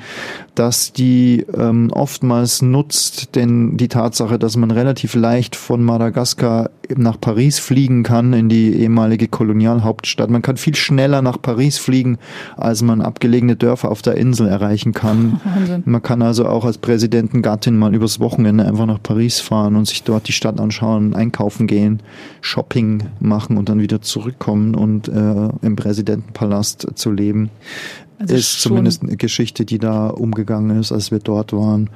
[0.54, 7.20] dass die ähm, oftmals nutzt, denn die Tatsache, dass man relativ leicht von Madagaskar nach
[7.20, 10.30] Paris fliegen kann, in die ehemalige Kolonialhauptstadt.
[10.30, 12.18] Man kann viel schneller nach Paris fliegen,
[12.56, 15.40] als man abgelegene Dörfer auf der Insel erreichen kann.
[15.44, 15.82] Wahnsinn.
[15.84, 20.02] Man kann also auch als Präsidentengattin mal übers Wochenende einfach nach Paris fahren und sich
[20.02, 22.02] dort die Stadt anschauen, einkaufen gehen,
[22.40, 27.50] Shopping machen und dann wieder zurückkommen und äh, im Präsidentenpalast zu leben.
[28.18, 31.88] Also ist zumindest eine Geschichte, die da umgegangen ist, als wir dort waren.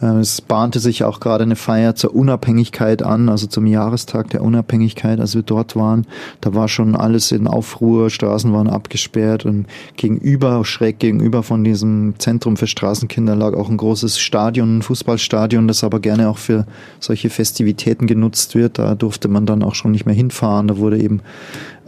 [0.00, 4.42] Äh, es bahnte sich auch gerade eine Feier zur Unabhängigkeit an, also zum Jahrestag der
[4.42, 6.06] Unabhängigkeit, als wir dort waren.
[6.40, 12.14] Da war schon alles in Aufruhr, Straßen waren abgesperrt und gegenüber, schräg gegenüber von diesem
[12.18, 16.66] Zentrum für Straßenkinder lag auch ein großes Stadion, ein Fußballstadion, das aber gerne auch für
[17.00, 18.78] solche Festivitäten genutzt wird.
[18.78, 20.68] Da durfte man dann auch schon nicht mehr hinfahren.
[20.68, 21.20] Da wurde eben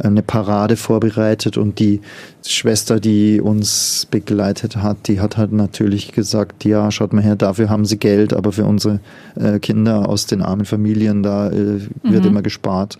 [0.02, 2.00] eine Parade vorbereitet und die
[2.46, 7.68] Schwester, die uns begleitet hat, die hat halt natürlich gesagt, ja, schaut mal her, dafür
[7.68, 9.00] haben sie Geld, aber für unsere
[9.36, 12.30] äh, Kinder aus den armen Familien, da äh, wird mhm.
[12.30, 12.98] immer gespart.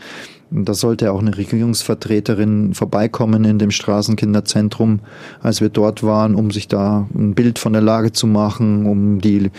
[0.53, 4.99] Da sollte auch eine Regierungsvertreterin vorbeikommen in dem Straßenkinderzentrum,
[5.41, 9.21] als wir dort waren, um sich da ein Bild von der Lage zu machen, um
[9.21, 9.51] die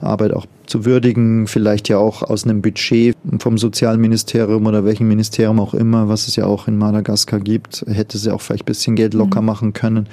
[0.00, 5.58] Arbeit auch zu würdigen, vielleicht ja auch aus einem Budget vom Sozialministerium oder welchem Ministerium
[5.58, 8.94] auch immer, was es ja auch in Madagaskar gibt, hätte sie auch vielleicht ein bisschen
[8.94, 9.46] Geld locker mhm.
[9.46, 10.08] machen können.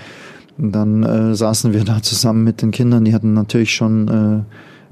[0.58, 4.44] Und dann äh, saßen wir da zusammen mit den Kindern, die hatten natürlich schon äh,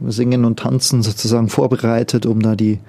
[0.07, 2.79] Singen und Tanzen sozusagen vorbereitet, um da die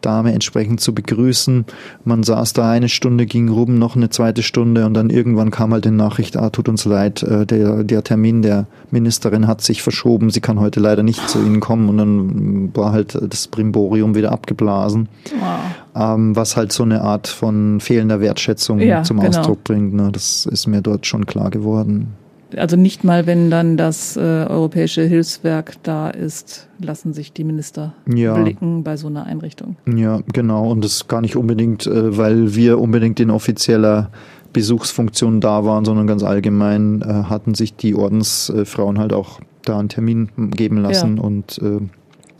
[0.00, 1.64] Dame entsprechend zu begrüßen.
[2.04, 5.72] Man saß da eine Stunde, ging rum, noch eine zweite Stunde und dann irgendwann kam
[5.72, 9.82] halt die Nachricht, ah, tut uns leid, äh, der, der Termin der Ministerin hat sich
[9.82, 14.14] verschoben, sie kann heute leider nicht zu Ihnen kommen und dann war halt das Brimborium
[14.14, 15.08] wieder abgeblasen.
[15.38, 16.14] Wow.
[16.14, 19.30] Ähm, was halt so eine Art von fehlender Wertschätzung ja, zum genau.
[19.30, 19.94] Ausdruck bringt.
[19.94, 20.10] Ne?
[20.12, 22.14] Das ist mir dort schon klar geworden
[22.56, 27.94] also nicht mal, wenn dann das äh, Europäische Hilfswerk da ist, lassen sich die Minister
[28.06, 28.34] ja.
[28.34, 29.76] blicken bei so einer Einrichtung.
[29.86, 30.70] Ja, genau.
[30.70, 34.10] Und das gar nicht unbedingt, äh, weil wir unbedingt in offizieller
[34.52, 39.88] Besuchsfunktion da waren, sondern ganz allgemein äh, hatten sich die Ordensfrauen halt auch da einen
[39.88, 41.22] Termin geben lassen ja.
[41.22, 41.80] und äh,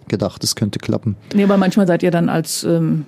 [0.09, 1.17] gedacht, es könnte klappen.
[1.35, 3.07] Nee, aber manchmal seid ihr dann als ähm,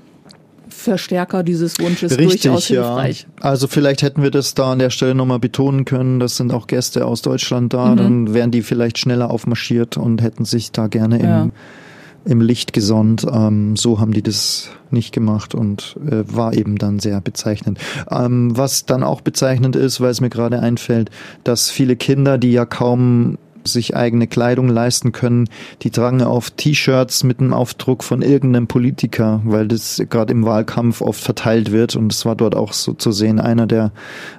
[0.78, 3.22] Verstärker dieses Wunsches Richtig, durchaus hilfreich.
[3.22, 3.44] Ja.
[3.44, 6.20] Also vielleicht hätten wir das da an der Stelle nochmal betonen können.
[6.20, 7.86] Das sind auch Gäste aus Deutschland da.
[7.86, 7.96] Mhm.
[7.96, 11.42] Dann wären die vielleicht schneller aufmarschiert und hätten sich da gerne ja.
[11.42, 11.52] im,
[12.24, 13.26] im Licht gesonnt.
[13.28, 17.80] Ähm, so haben die das nicht gemacht und äh, war eben dann sehr bezeichnend.
[18.08, 21.10] Ähm, was dann auch bezeichnend ist, weil es mir gerade einfällt,
[21.42, 25.48] dass viele Kinder, die ja kaum sich eigene Kleidung leisten können,
[25.82, 31.00] die tragen auf T-Shirts mit einem Aufdruck von irgendeinem Politiker, weil das gerade im Wahlkampf
[31.00, 31.96] oft verteilt wird.
[31.96, 33.92] Und es war dort auch so zu sehen, einer der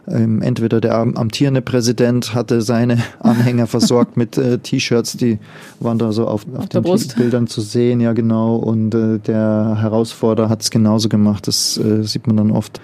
[0.08, 5.40] ähm, entweder der amtierende Präsident hatte seine Anhänger versorgt mit äh, T-Shirts, die
[5.80, 8.56] waren da so auf, auf, auf den Bildern zu sehen, ja genau.
[8.56, 12.80] Und äh, der Herausforderer hat es genauso gemacht, das äh, sieht man dann oft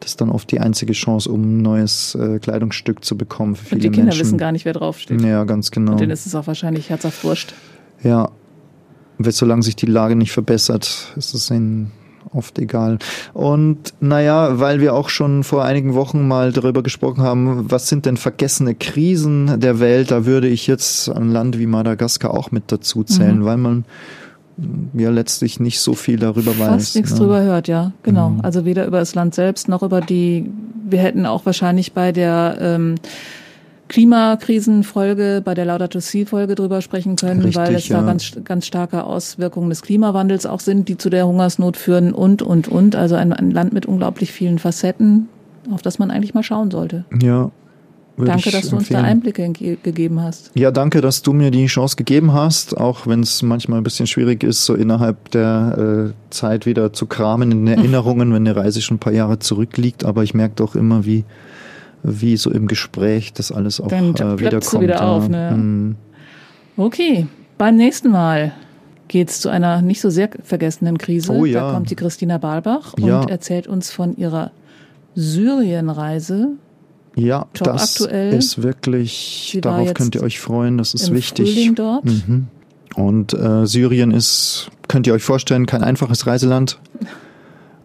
[0.00, 3.64] das ist dann oft die einzige Chance, um ein neues äh, Kleidungsstück zu bekommen für
[3.64, 4.20] viele Und die Kinder Menschen.
[4.20, 5.20] wissen gar nicht, wer draufsteht.
[5.22, 5.92] Ja, ganz genau.
[5.92, 7.54] Und denen ist es auch wahrscheinlich herzhaft wurscht.
[8.02, 8.30] Ja,
[9.18, 11.92] solange sich die Lage nicht verbessert, ist es ihnen
[12.32, 12.98] oft egal.
[13.32, 18.06] Und naja, weil wir auch schon vor einigen Wochen mal darüber gesprochen haben, was sind
[18.06, 22.64] denn vergessene Krisen der Welt, da würde ich jetzt ein Land wie Madagaskar auch mit
[22.72, 23.44] dazu zählen, mhm.
[23.44, 23.84] weil man
[24.94, 26.68] ja letztlich nicht so viel darüber Fast weiß.
[26.68, 27.18] Fast nichts ne?
[27.18, 28.30] drüber hört, ja, genau.
[28.30, 28.40] Mhm.
[28.40, 30.50] Also weder über das Land selbst noch über die,
[30.88, 32.94] wir hätten auch wahrscheinlich bei der ähm,
[33.88, 38.00] Klimakrisenfolge, bei der Laudato Si-Folge drüber sprechen können, Richtig, weil es ja.
[38.00, 42.42] da ganz, ganz starke Auswirkungen des Klimawandels auch sind, die zu der Hungersnot führen und,
[42.42, 42.96] und, und.
[42.96, 45.28] Also ein, ein Land mit unglaublich vielen Facetten,
[45.70, 47.04] auf das man eigentlich mal schauen sollte.
[47.22, 47.50] Ja,
[48.18, 50.50] Danke, dass du uns da Einblicke gegeben hast.
[50.54, 54.06] Ja, danke, dass du mir die Chance gegeben hast, auch wenn es manchmal ein bisschen
[54.06, 58.80] schwierig ist, so innerhalb der äh, Zeit wieder zu kramen in Erinnerungen, wenn eine Reise
[58.80, 60.04] schon ein paar Jahre zurückliegt.
[60.04, 61.24] Aber ich merke doch immer, wie,
[62.02, 64.82] wie so im Gespräch das alles auch Dann äh, wiederkommt.
[64.82, 65.08] wieder ja.
[65.08, 65.50] auf, ne?
[65.50, 65.96] Hm.
[66.78, 67.26] Okay,
[67.58, 68.52] beim nächsten Mal
[69.08, 71.32] geht es zu einer nicht so sehr vergessenen Krise.
[71.32, 71.60] Oh, ja.
[71.60, 73.24] Da kommt die Christina Balbach und ja.
[73.24, 74.52] erzählt uns von ihrer
[75.14, 76.56] Syrienreise
[77.16, 78.34] ja, Top das aktuell.
[78.34, 81.52] ist wirklich, Sie darauf könnt ihr euch freuen, das ist wichtig.
[81.52, 82.04] Frühling dort.
[82.04, 82.46] Mhm.
[82.94, 86.78] Und äh, Syrien ist, könnt ihr euch vorstellen, kein einfaches Reiseland.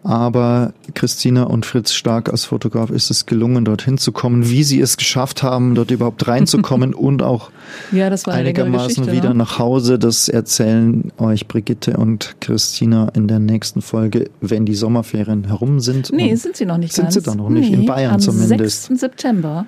[0.04, 4.80] Aber Christina und Fritz Stark als Fotograf ist es gelungen, dorthin zu kommen, wie sie
[4.80, 7.50] es geschafft haben, dort überhaupt reinzukommen und auch
[7.92, 9.36] ja, einigermaßen wieder ne?
[9.36, 10.00] nach Hause.
[10.00, 16.12] Das erzählen euch Brigitte und Christina in der nächsten Folge, wenn die Sommerferien herum sind.
[16.12, 17.14] Nee, sind sie noch nicht sind ganz.
[17.14, 18.86] Sind sie da noch nicht, nee, in Bayern am zumindest.
[18.86, 19.00] 6.
[19.00, 19.66] September.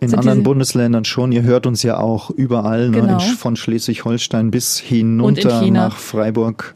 [0.00, 1.32] In anderen Bundesländern schon.
[1.32, 3.00] Ihr hört uns ja auch überall, ne?
[3.00, 3.16] genau.
[3.18, 3.20] ne?
[3.20, 6.74] von Schleswig-Holstein bis hinunter nach Freiburg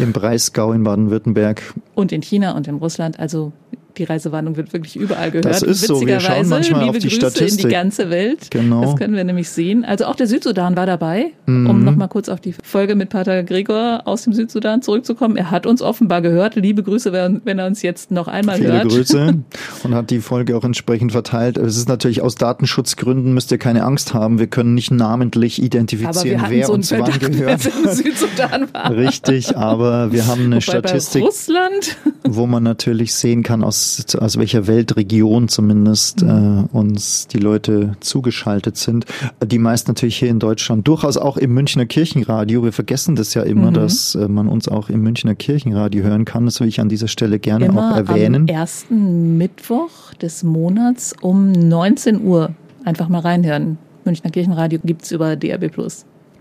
[0.00, 1.74] im Breisgau in Baden-Württemberg.
[1.94, 3.18] Und in China und in Russland.
[3.18, 3.52] Also
[3.98, 5.46] Die Reisewarnung wird wirklich überall gehört.
[5.46, 6.06] Das ist so.
[6.06, 7.64] Wir schauen manchmal liebe auf die Grüße Statistik.
[7.64, 8.50] in die ganze Welt.
[8.50, 8.82] Genau.
[8.82, 9.84] Das können wir nämlich sehen.
[9.84, 11.70] Also auch der Südsudan war dabei, Mhm.
[11.70, 15.36] um nochmal kurz auf die Folge mit Pater Gregor aus dem Südsudan zurückzukommen.
[15.36, 16.56] Er hat uns offenbar gehört.
[16.56, 18.88] Liebe Grüße, wenn er uns jetzt noch einmal Viele hört.
[18.88, 19.34] Grüße
[19.84, 21.56] und hat die Folge auch entsprechend verteilt.
[21.56, 24.38] Es ist natürlich aus Datenschutzgründen, müsst ihr keine Angst haben.
[24.38, 27.96] Wir können nicht namentlich identifizieren, wer so uns wann Verdacht, gehört wer im.
[27.96, 28.90] Südsudan war.
[28.94, 31.96] Richtig, aber wir haben eine Wobei Statistik, Russland
[32.28, 33.85] wo man natürlich sehen kann, aus,
[34.18, 36.26] aus welcher Weltregion zumindest äh,
[36.72, 39.06] uns die Leute zugeschaltet sind.
[39.44, 42.62] Die meist natürlich hier in Deutschland, durchaus auch im Münchner Kirchenradio.
[42.64, 46.46] Wir vergessen das ja immer, dass äh, man uns auch im Münchner Kirchenradio hören kann.
[46.46, 48.42] Das will ich an dieser Stelle gerne immer auch erwähnen.
[48.42, 52.54] am ersten Mittwoch des Monats um 19 Uhr.
[52.84, 53.78] Einfach mal reinhören.
[54.04, 55.70] Münchner Kirchenradio gibt's über DRB+.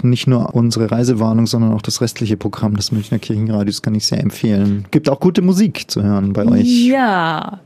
[0.04, 4.22] Nicht nur unsere Reisewarnung, sondern auch das restliche Programm des Münchner Kirchenradios kann ich sehr
[4.22, 4.86] empfehlen.
[4.92, 6.88] Gibt auch gute Musik zu hören bei euch.
[6.88, 7.60] Ja.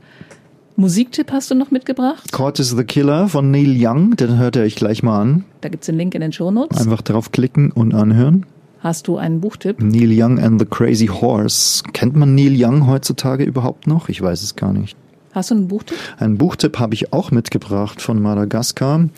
[0.76, 2.32] Musiktipp hast du noch mitgebracht?
[2.32, 5.44] Court is the Killer von Neil Young, den hört ihr euch gleich mal an.
[5.60, 6.80] Da gibt's den Link in den Shownotes.
[6.80, 8.46] Einfach draufklicken und anhören.
[8.78, 9.82] Hast du einen Buchtipp?
[9.82, 11.82] Neil Young and the Crazy Horse.
[11.92, 14.08] Kennt man Neil Young heutzutage überhaupt noch?
[14.08, 14.96] Ich weiß es gar nicht.
[15.32, 15.98] Hast du einen Buchtipp?
[16.18, 19.08] Einen Buchtipp habe ich auch mitgebracht von Madagaskar.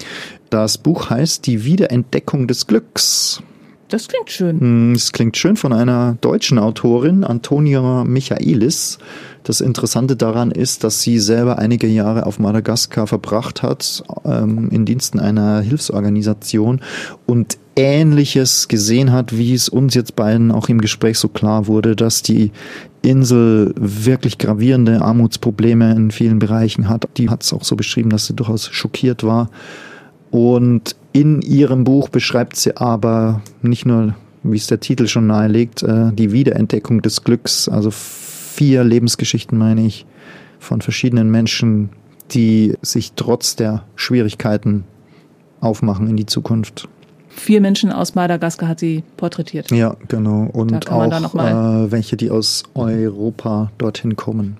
[0.52, 3.42] Das Buch heißt Die Wiederentdeckung des Glücks.
[3.88, 4.60] Das klingt schön.
[4.60, 8.98] Hm, Es klingt schön von einer deutschen Autorin, Antonia Michaelis.
[9.44, 14.84] Das Interessante daran ist, dass sie selber einige Jahre auf Madagaskar verbracht hat, ähm, in
[14.84, 16.82] Diensten einer Hilfsorganisation
[17.24, 21.96] und Ähnliches gesehen hat, wie es uns jetzt beiden auch im Gespräch so klar wurde,
[21.96, 22.52] dass die
[23.00, 27.08] Insel wirklich gravierende Armutsprobleme in vielen Bereichen hat.
[27.16, 29.48] Die hat es auch so beschrieben, dass sie durchaus schockiert war.
[30.32, 35.82] Und in ihrem Buch beschreibt sie aber nicht nur, wie es der Titel schon nahelegt,
[35.82, 40.06] äh, die Wiederentdeckung des Glücks, also vier Lebensgeschichten, meine ich,
[40.58, 41.90] von verschiedenen Menschen,
[42.30, 44.84] die sich trotz der Schwierigkeiten
[45.60, 46.88] aufmachen in die Zukunft.
[47.28, 49.70] Vier Menschen aus Madagaskar hat sie porträtiert.
[49.70, 50.48] Ja, genau.
[50.52, 54.56] Und auch mal- äh, welche, die aus Europa dorthin kommen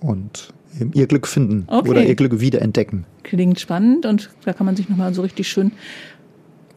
[0.00, 0.52] und
[0.94, 1.88] ihr Glück finden Okay.
[1.90, 5.72] oder ihr Glück wiederentdecken, Klingt spannend und da kann man sich nochmal so richtig schön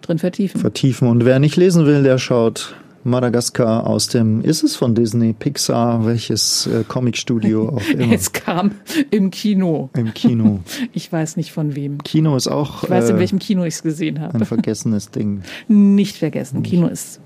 [0.02, 0.62] drin vertiefen.
[0.62, 1.08] vertiefen.
[1.08, 6.06] Und wer nicht lesen will, der schaut Madagaskar aus dem, ist es von Disney, Pixar,
[6.08, 8.72] welches äh, Comicstudio auch immer Es kam
[9.12, 9.90] im Kino.
[9.96, 10.62] im Kino.
[10.94, 12.00] Ich weiß nicht von wem.
[12.00, 14.34] Kino ist auch Ich weiß, in äh, welchem Kino ich es gesehen habe.
[14.36, 15.42] ein vergessenes Ding.
[15.68, 16.64] Nicht vergessen.
[16.64, 17.20] Kino ist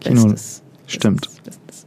[0.00, 0.62] Kino, Bestes.
[0.86, 1.28] stimmt.
[1.44, 1.86] Bestes, Bestes.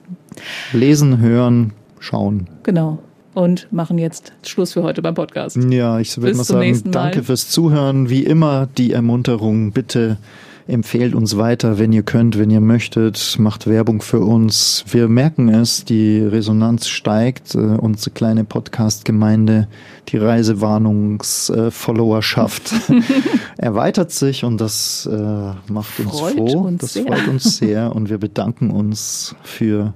[0.74, 2.48] Lesen, hören, schauen.
[2.64, 3.00] Genau.
[3.40, 5.58] Und machen jetzt Schluss für heute beim Podcast.
[5.70, 8.10] Ja, ich würde mal sagen, danke fürs Zuhören.
[8.10, 10.18] Wie immer die Ermunterung, bitte
[10.68, 14.84] empfehlt uns weiter, wenn ihr könnt, wenn ihr möchtet, macht Werbung für uns.
[14.92, 19.70] Wir merken es, die Resonanz steigt, äh, unsere kleine Podcast-Gemeinde,
[20.10, 22.74] die Reisewarnungs-Followerschaft
[23.58, 26.64] erweitert sich und das äh, macht uns Freut froh.
[26.64, 27.06] uns das sehr.
[27.06, 29.94] freut uns sehr und wir bedanken uns für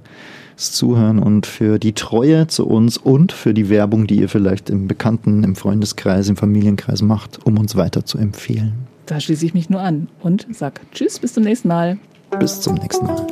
[0.57, 4.87] Zuhören und für die Treue zu uns und für die Werbung, die ihr vielleicht im
[4.87, 8.73] Bekannten, im Freundeskreis, im Familienkreis macht, um uns weiter zu empfehlen.
[9.05, 11.97] Da schließe ich mich nur an und sag Tschüss, bis zum nächsten Mal.
[12.39, 13.27] Bis zum nächsten Mal.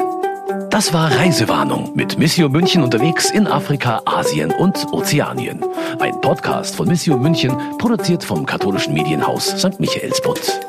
[0.70, 5.64] Das war Reisewarnung mit Missio München unterwegs in Afrika, Asien und Ozeanien.
[6.00, 9.80] Ein Podcast von Missio München, produziert vom katholischen Medienhaus St.
[9.80, 10.60] Michaelsbund.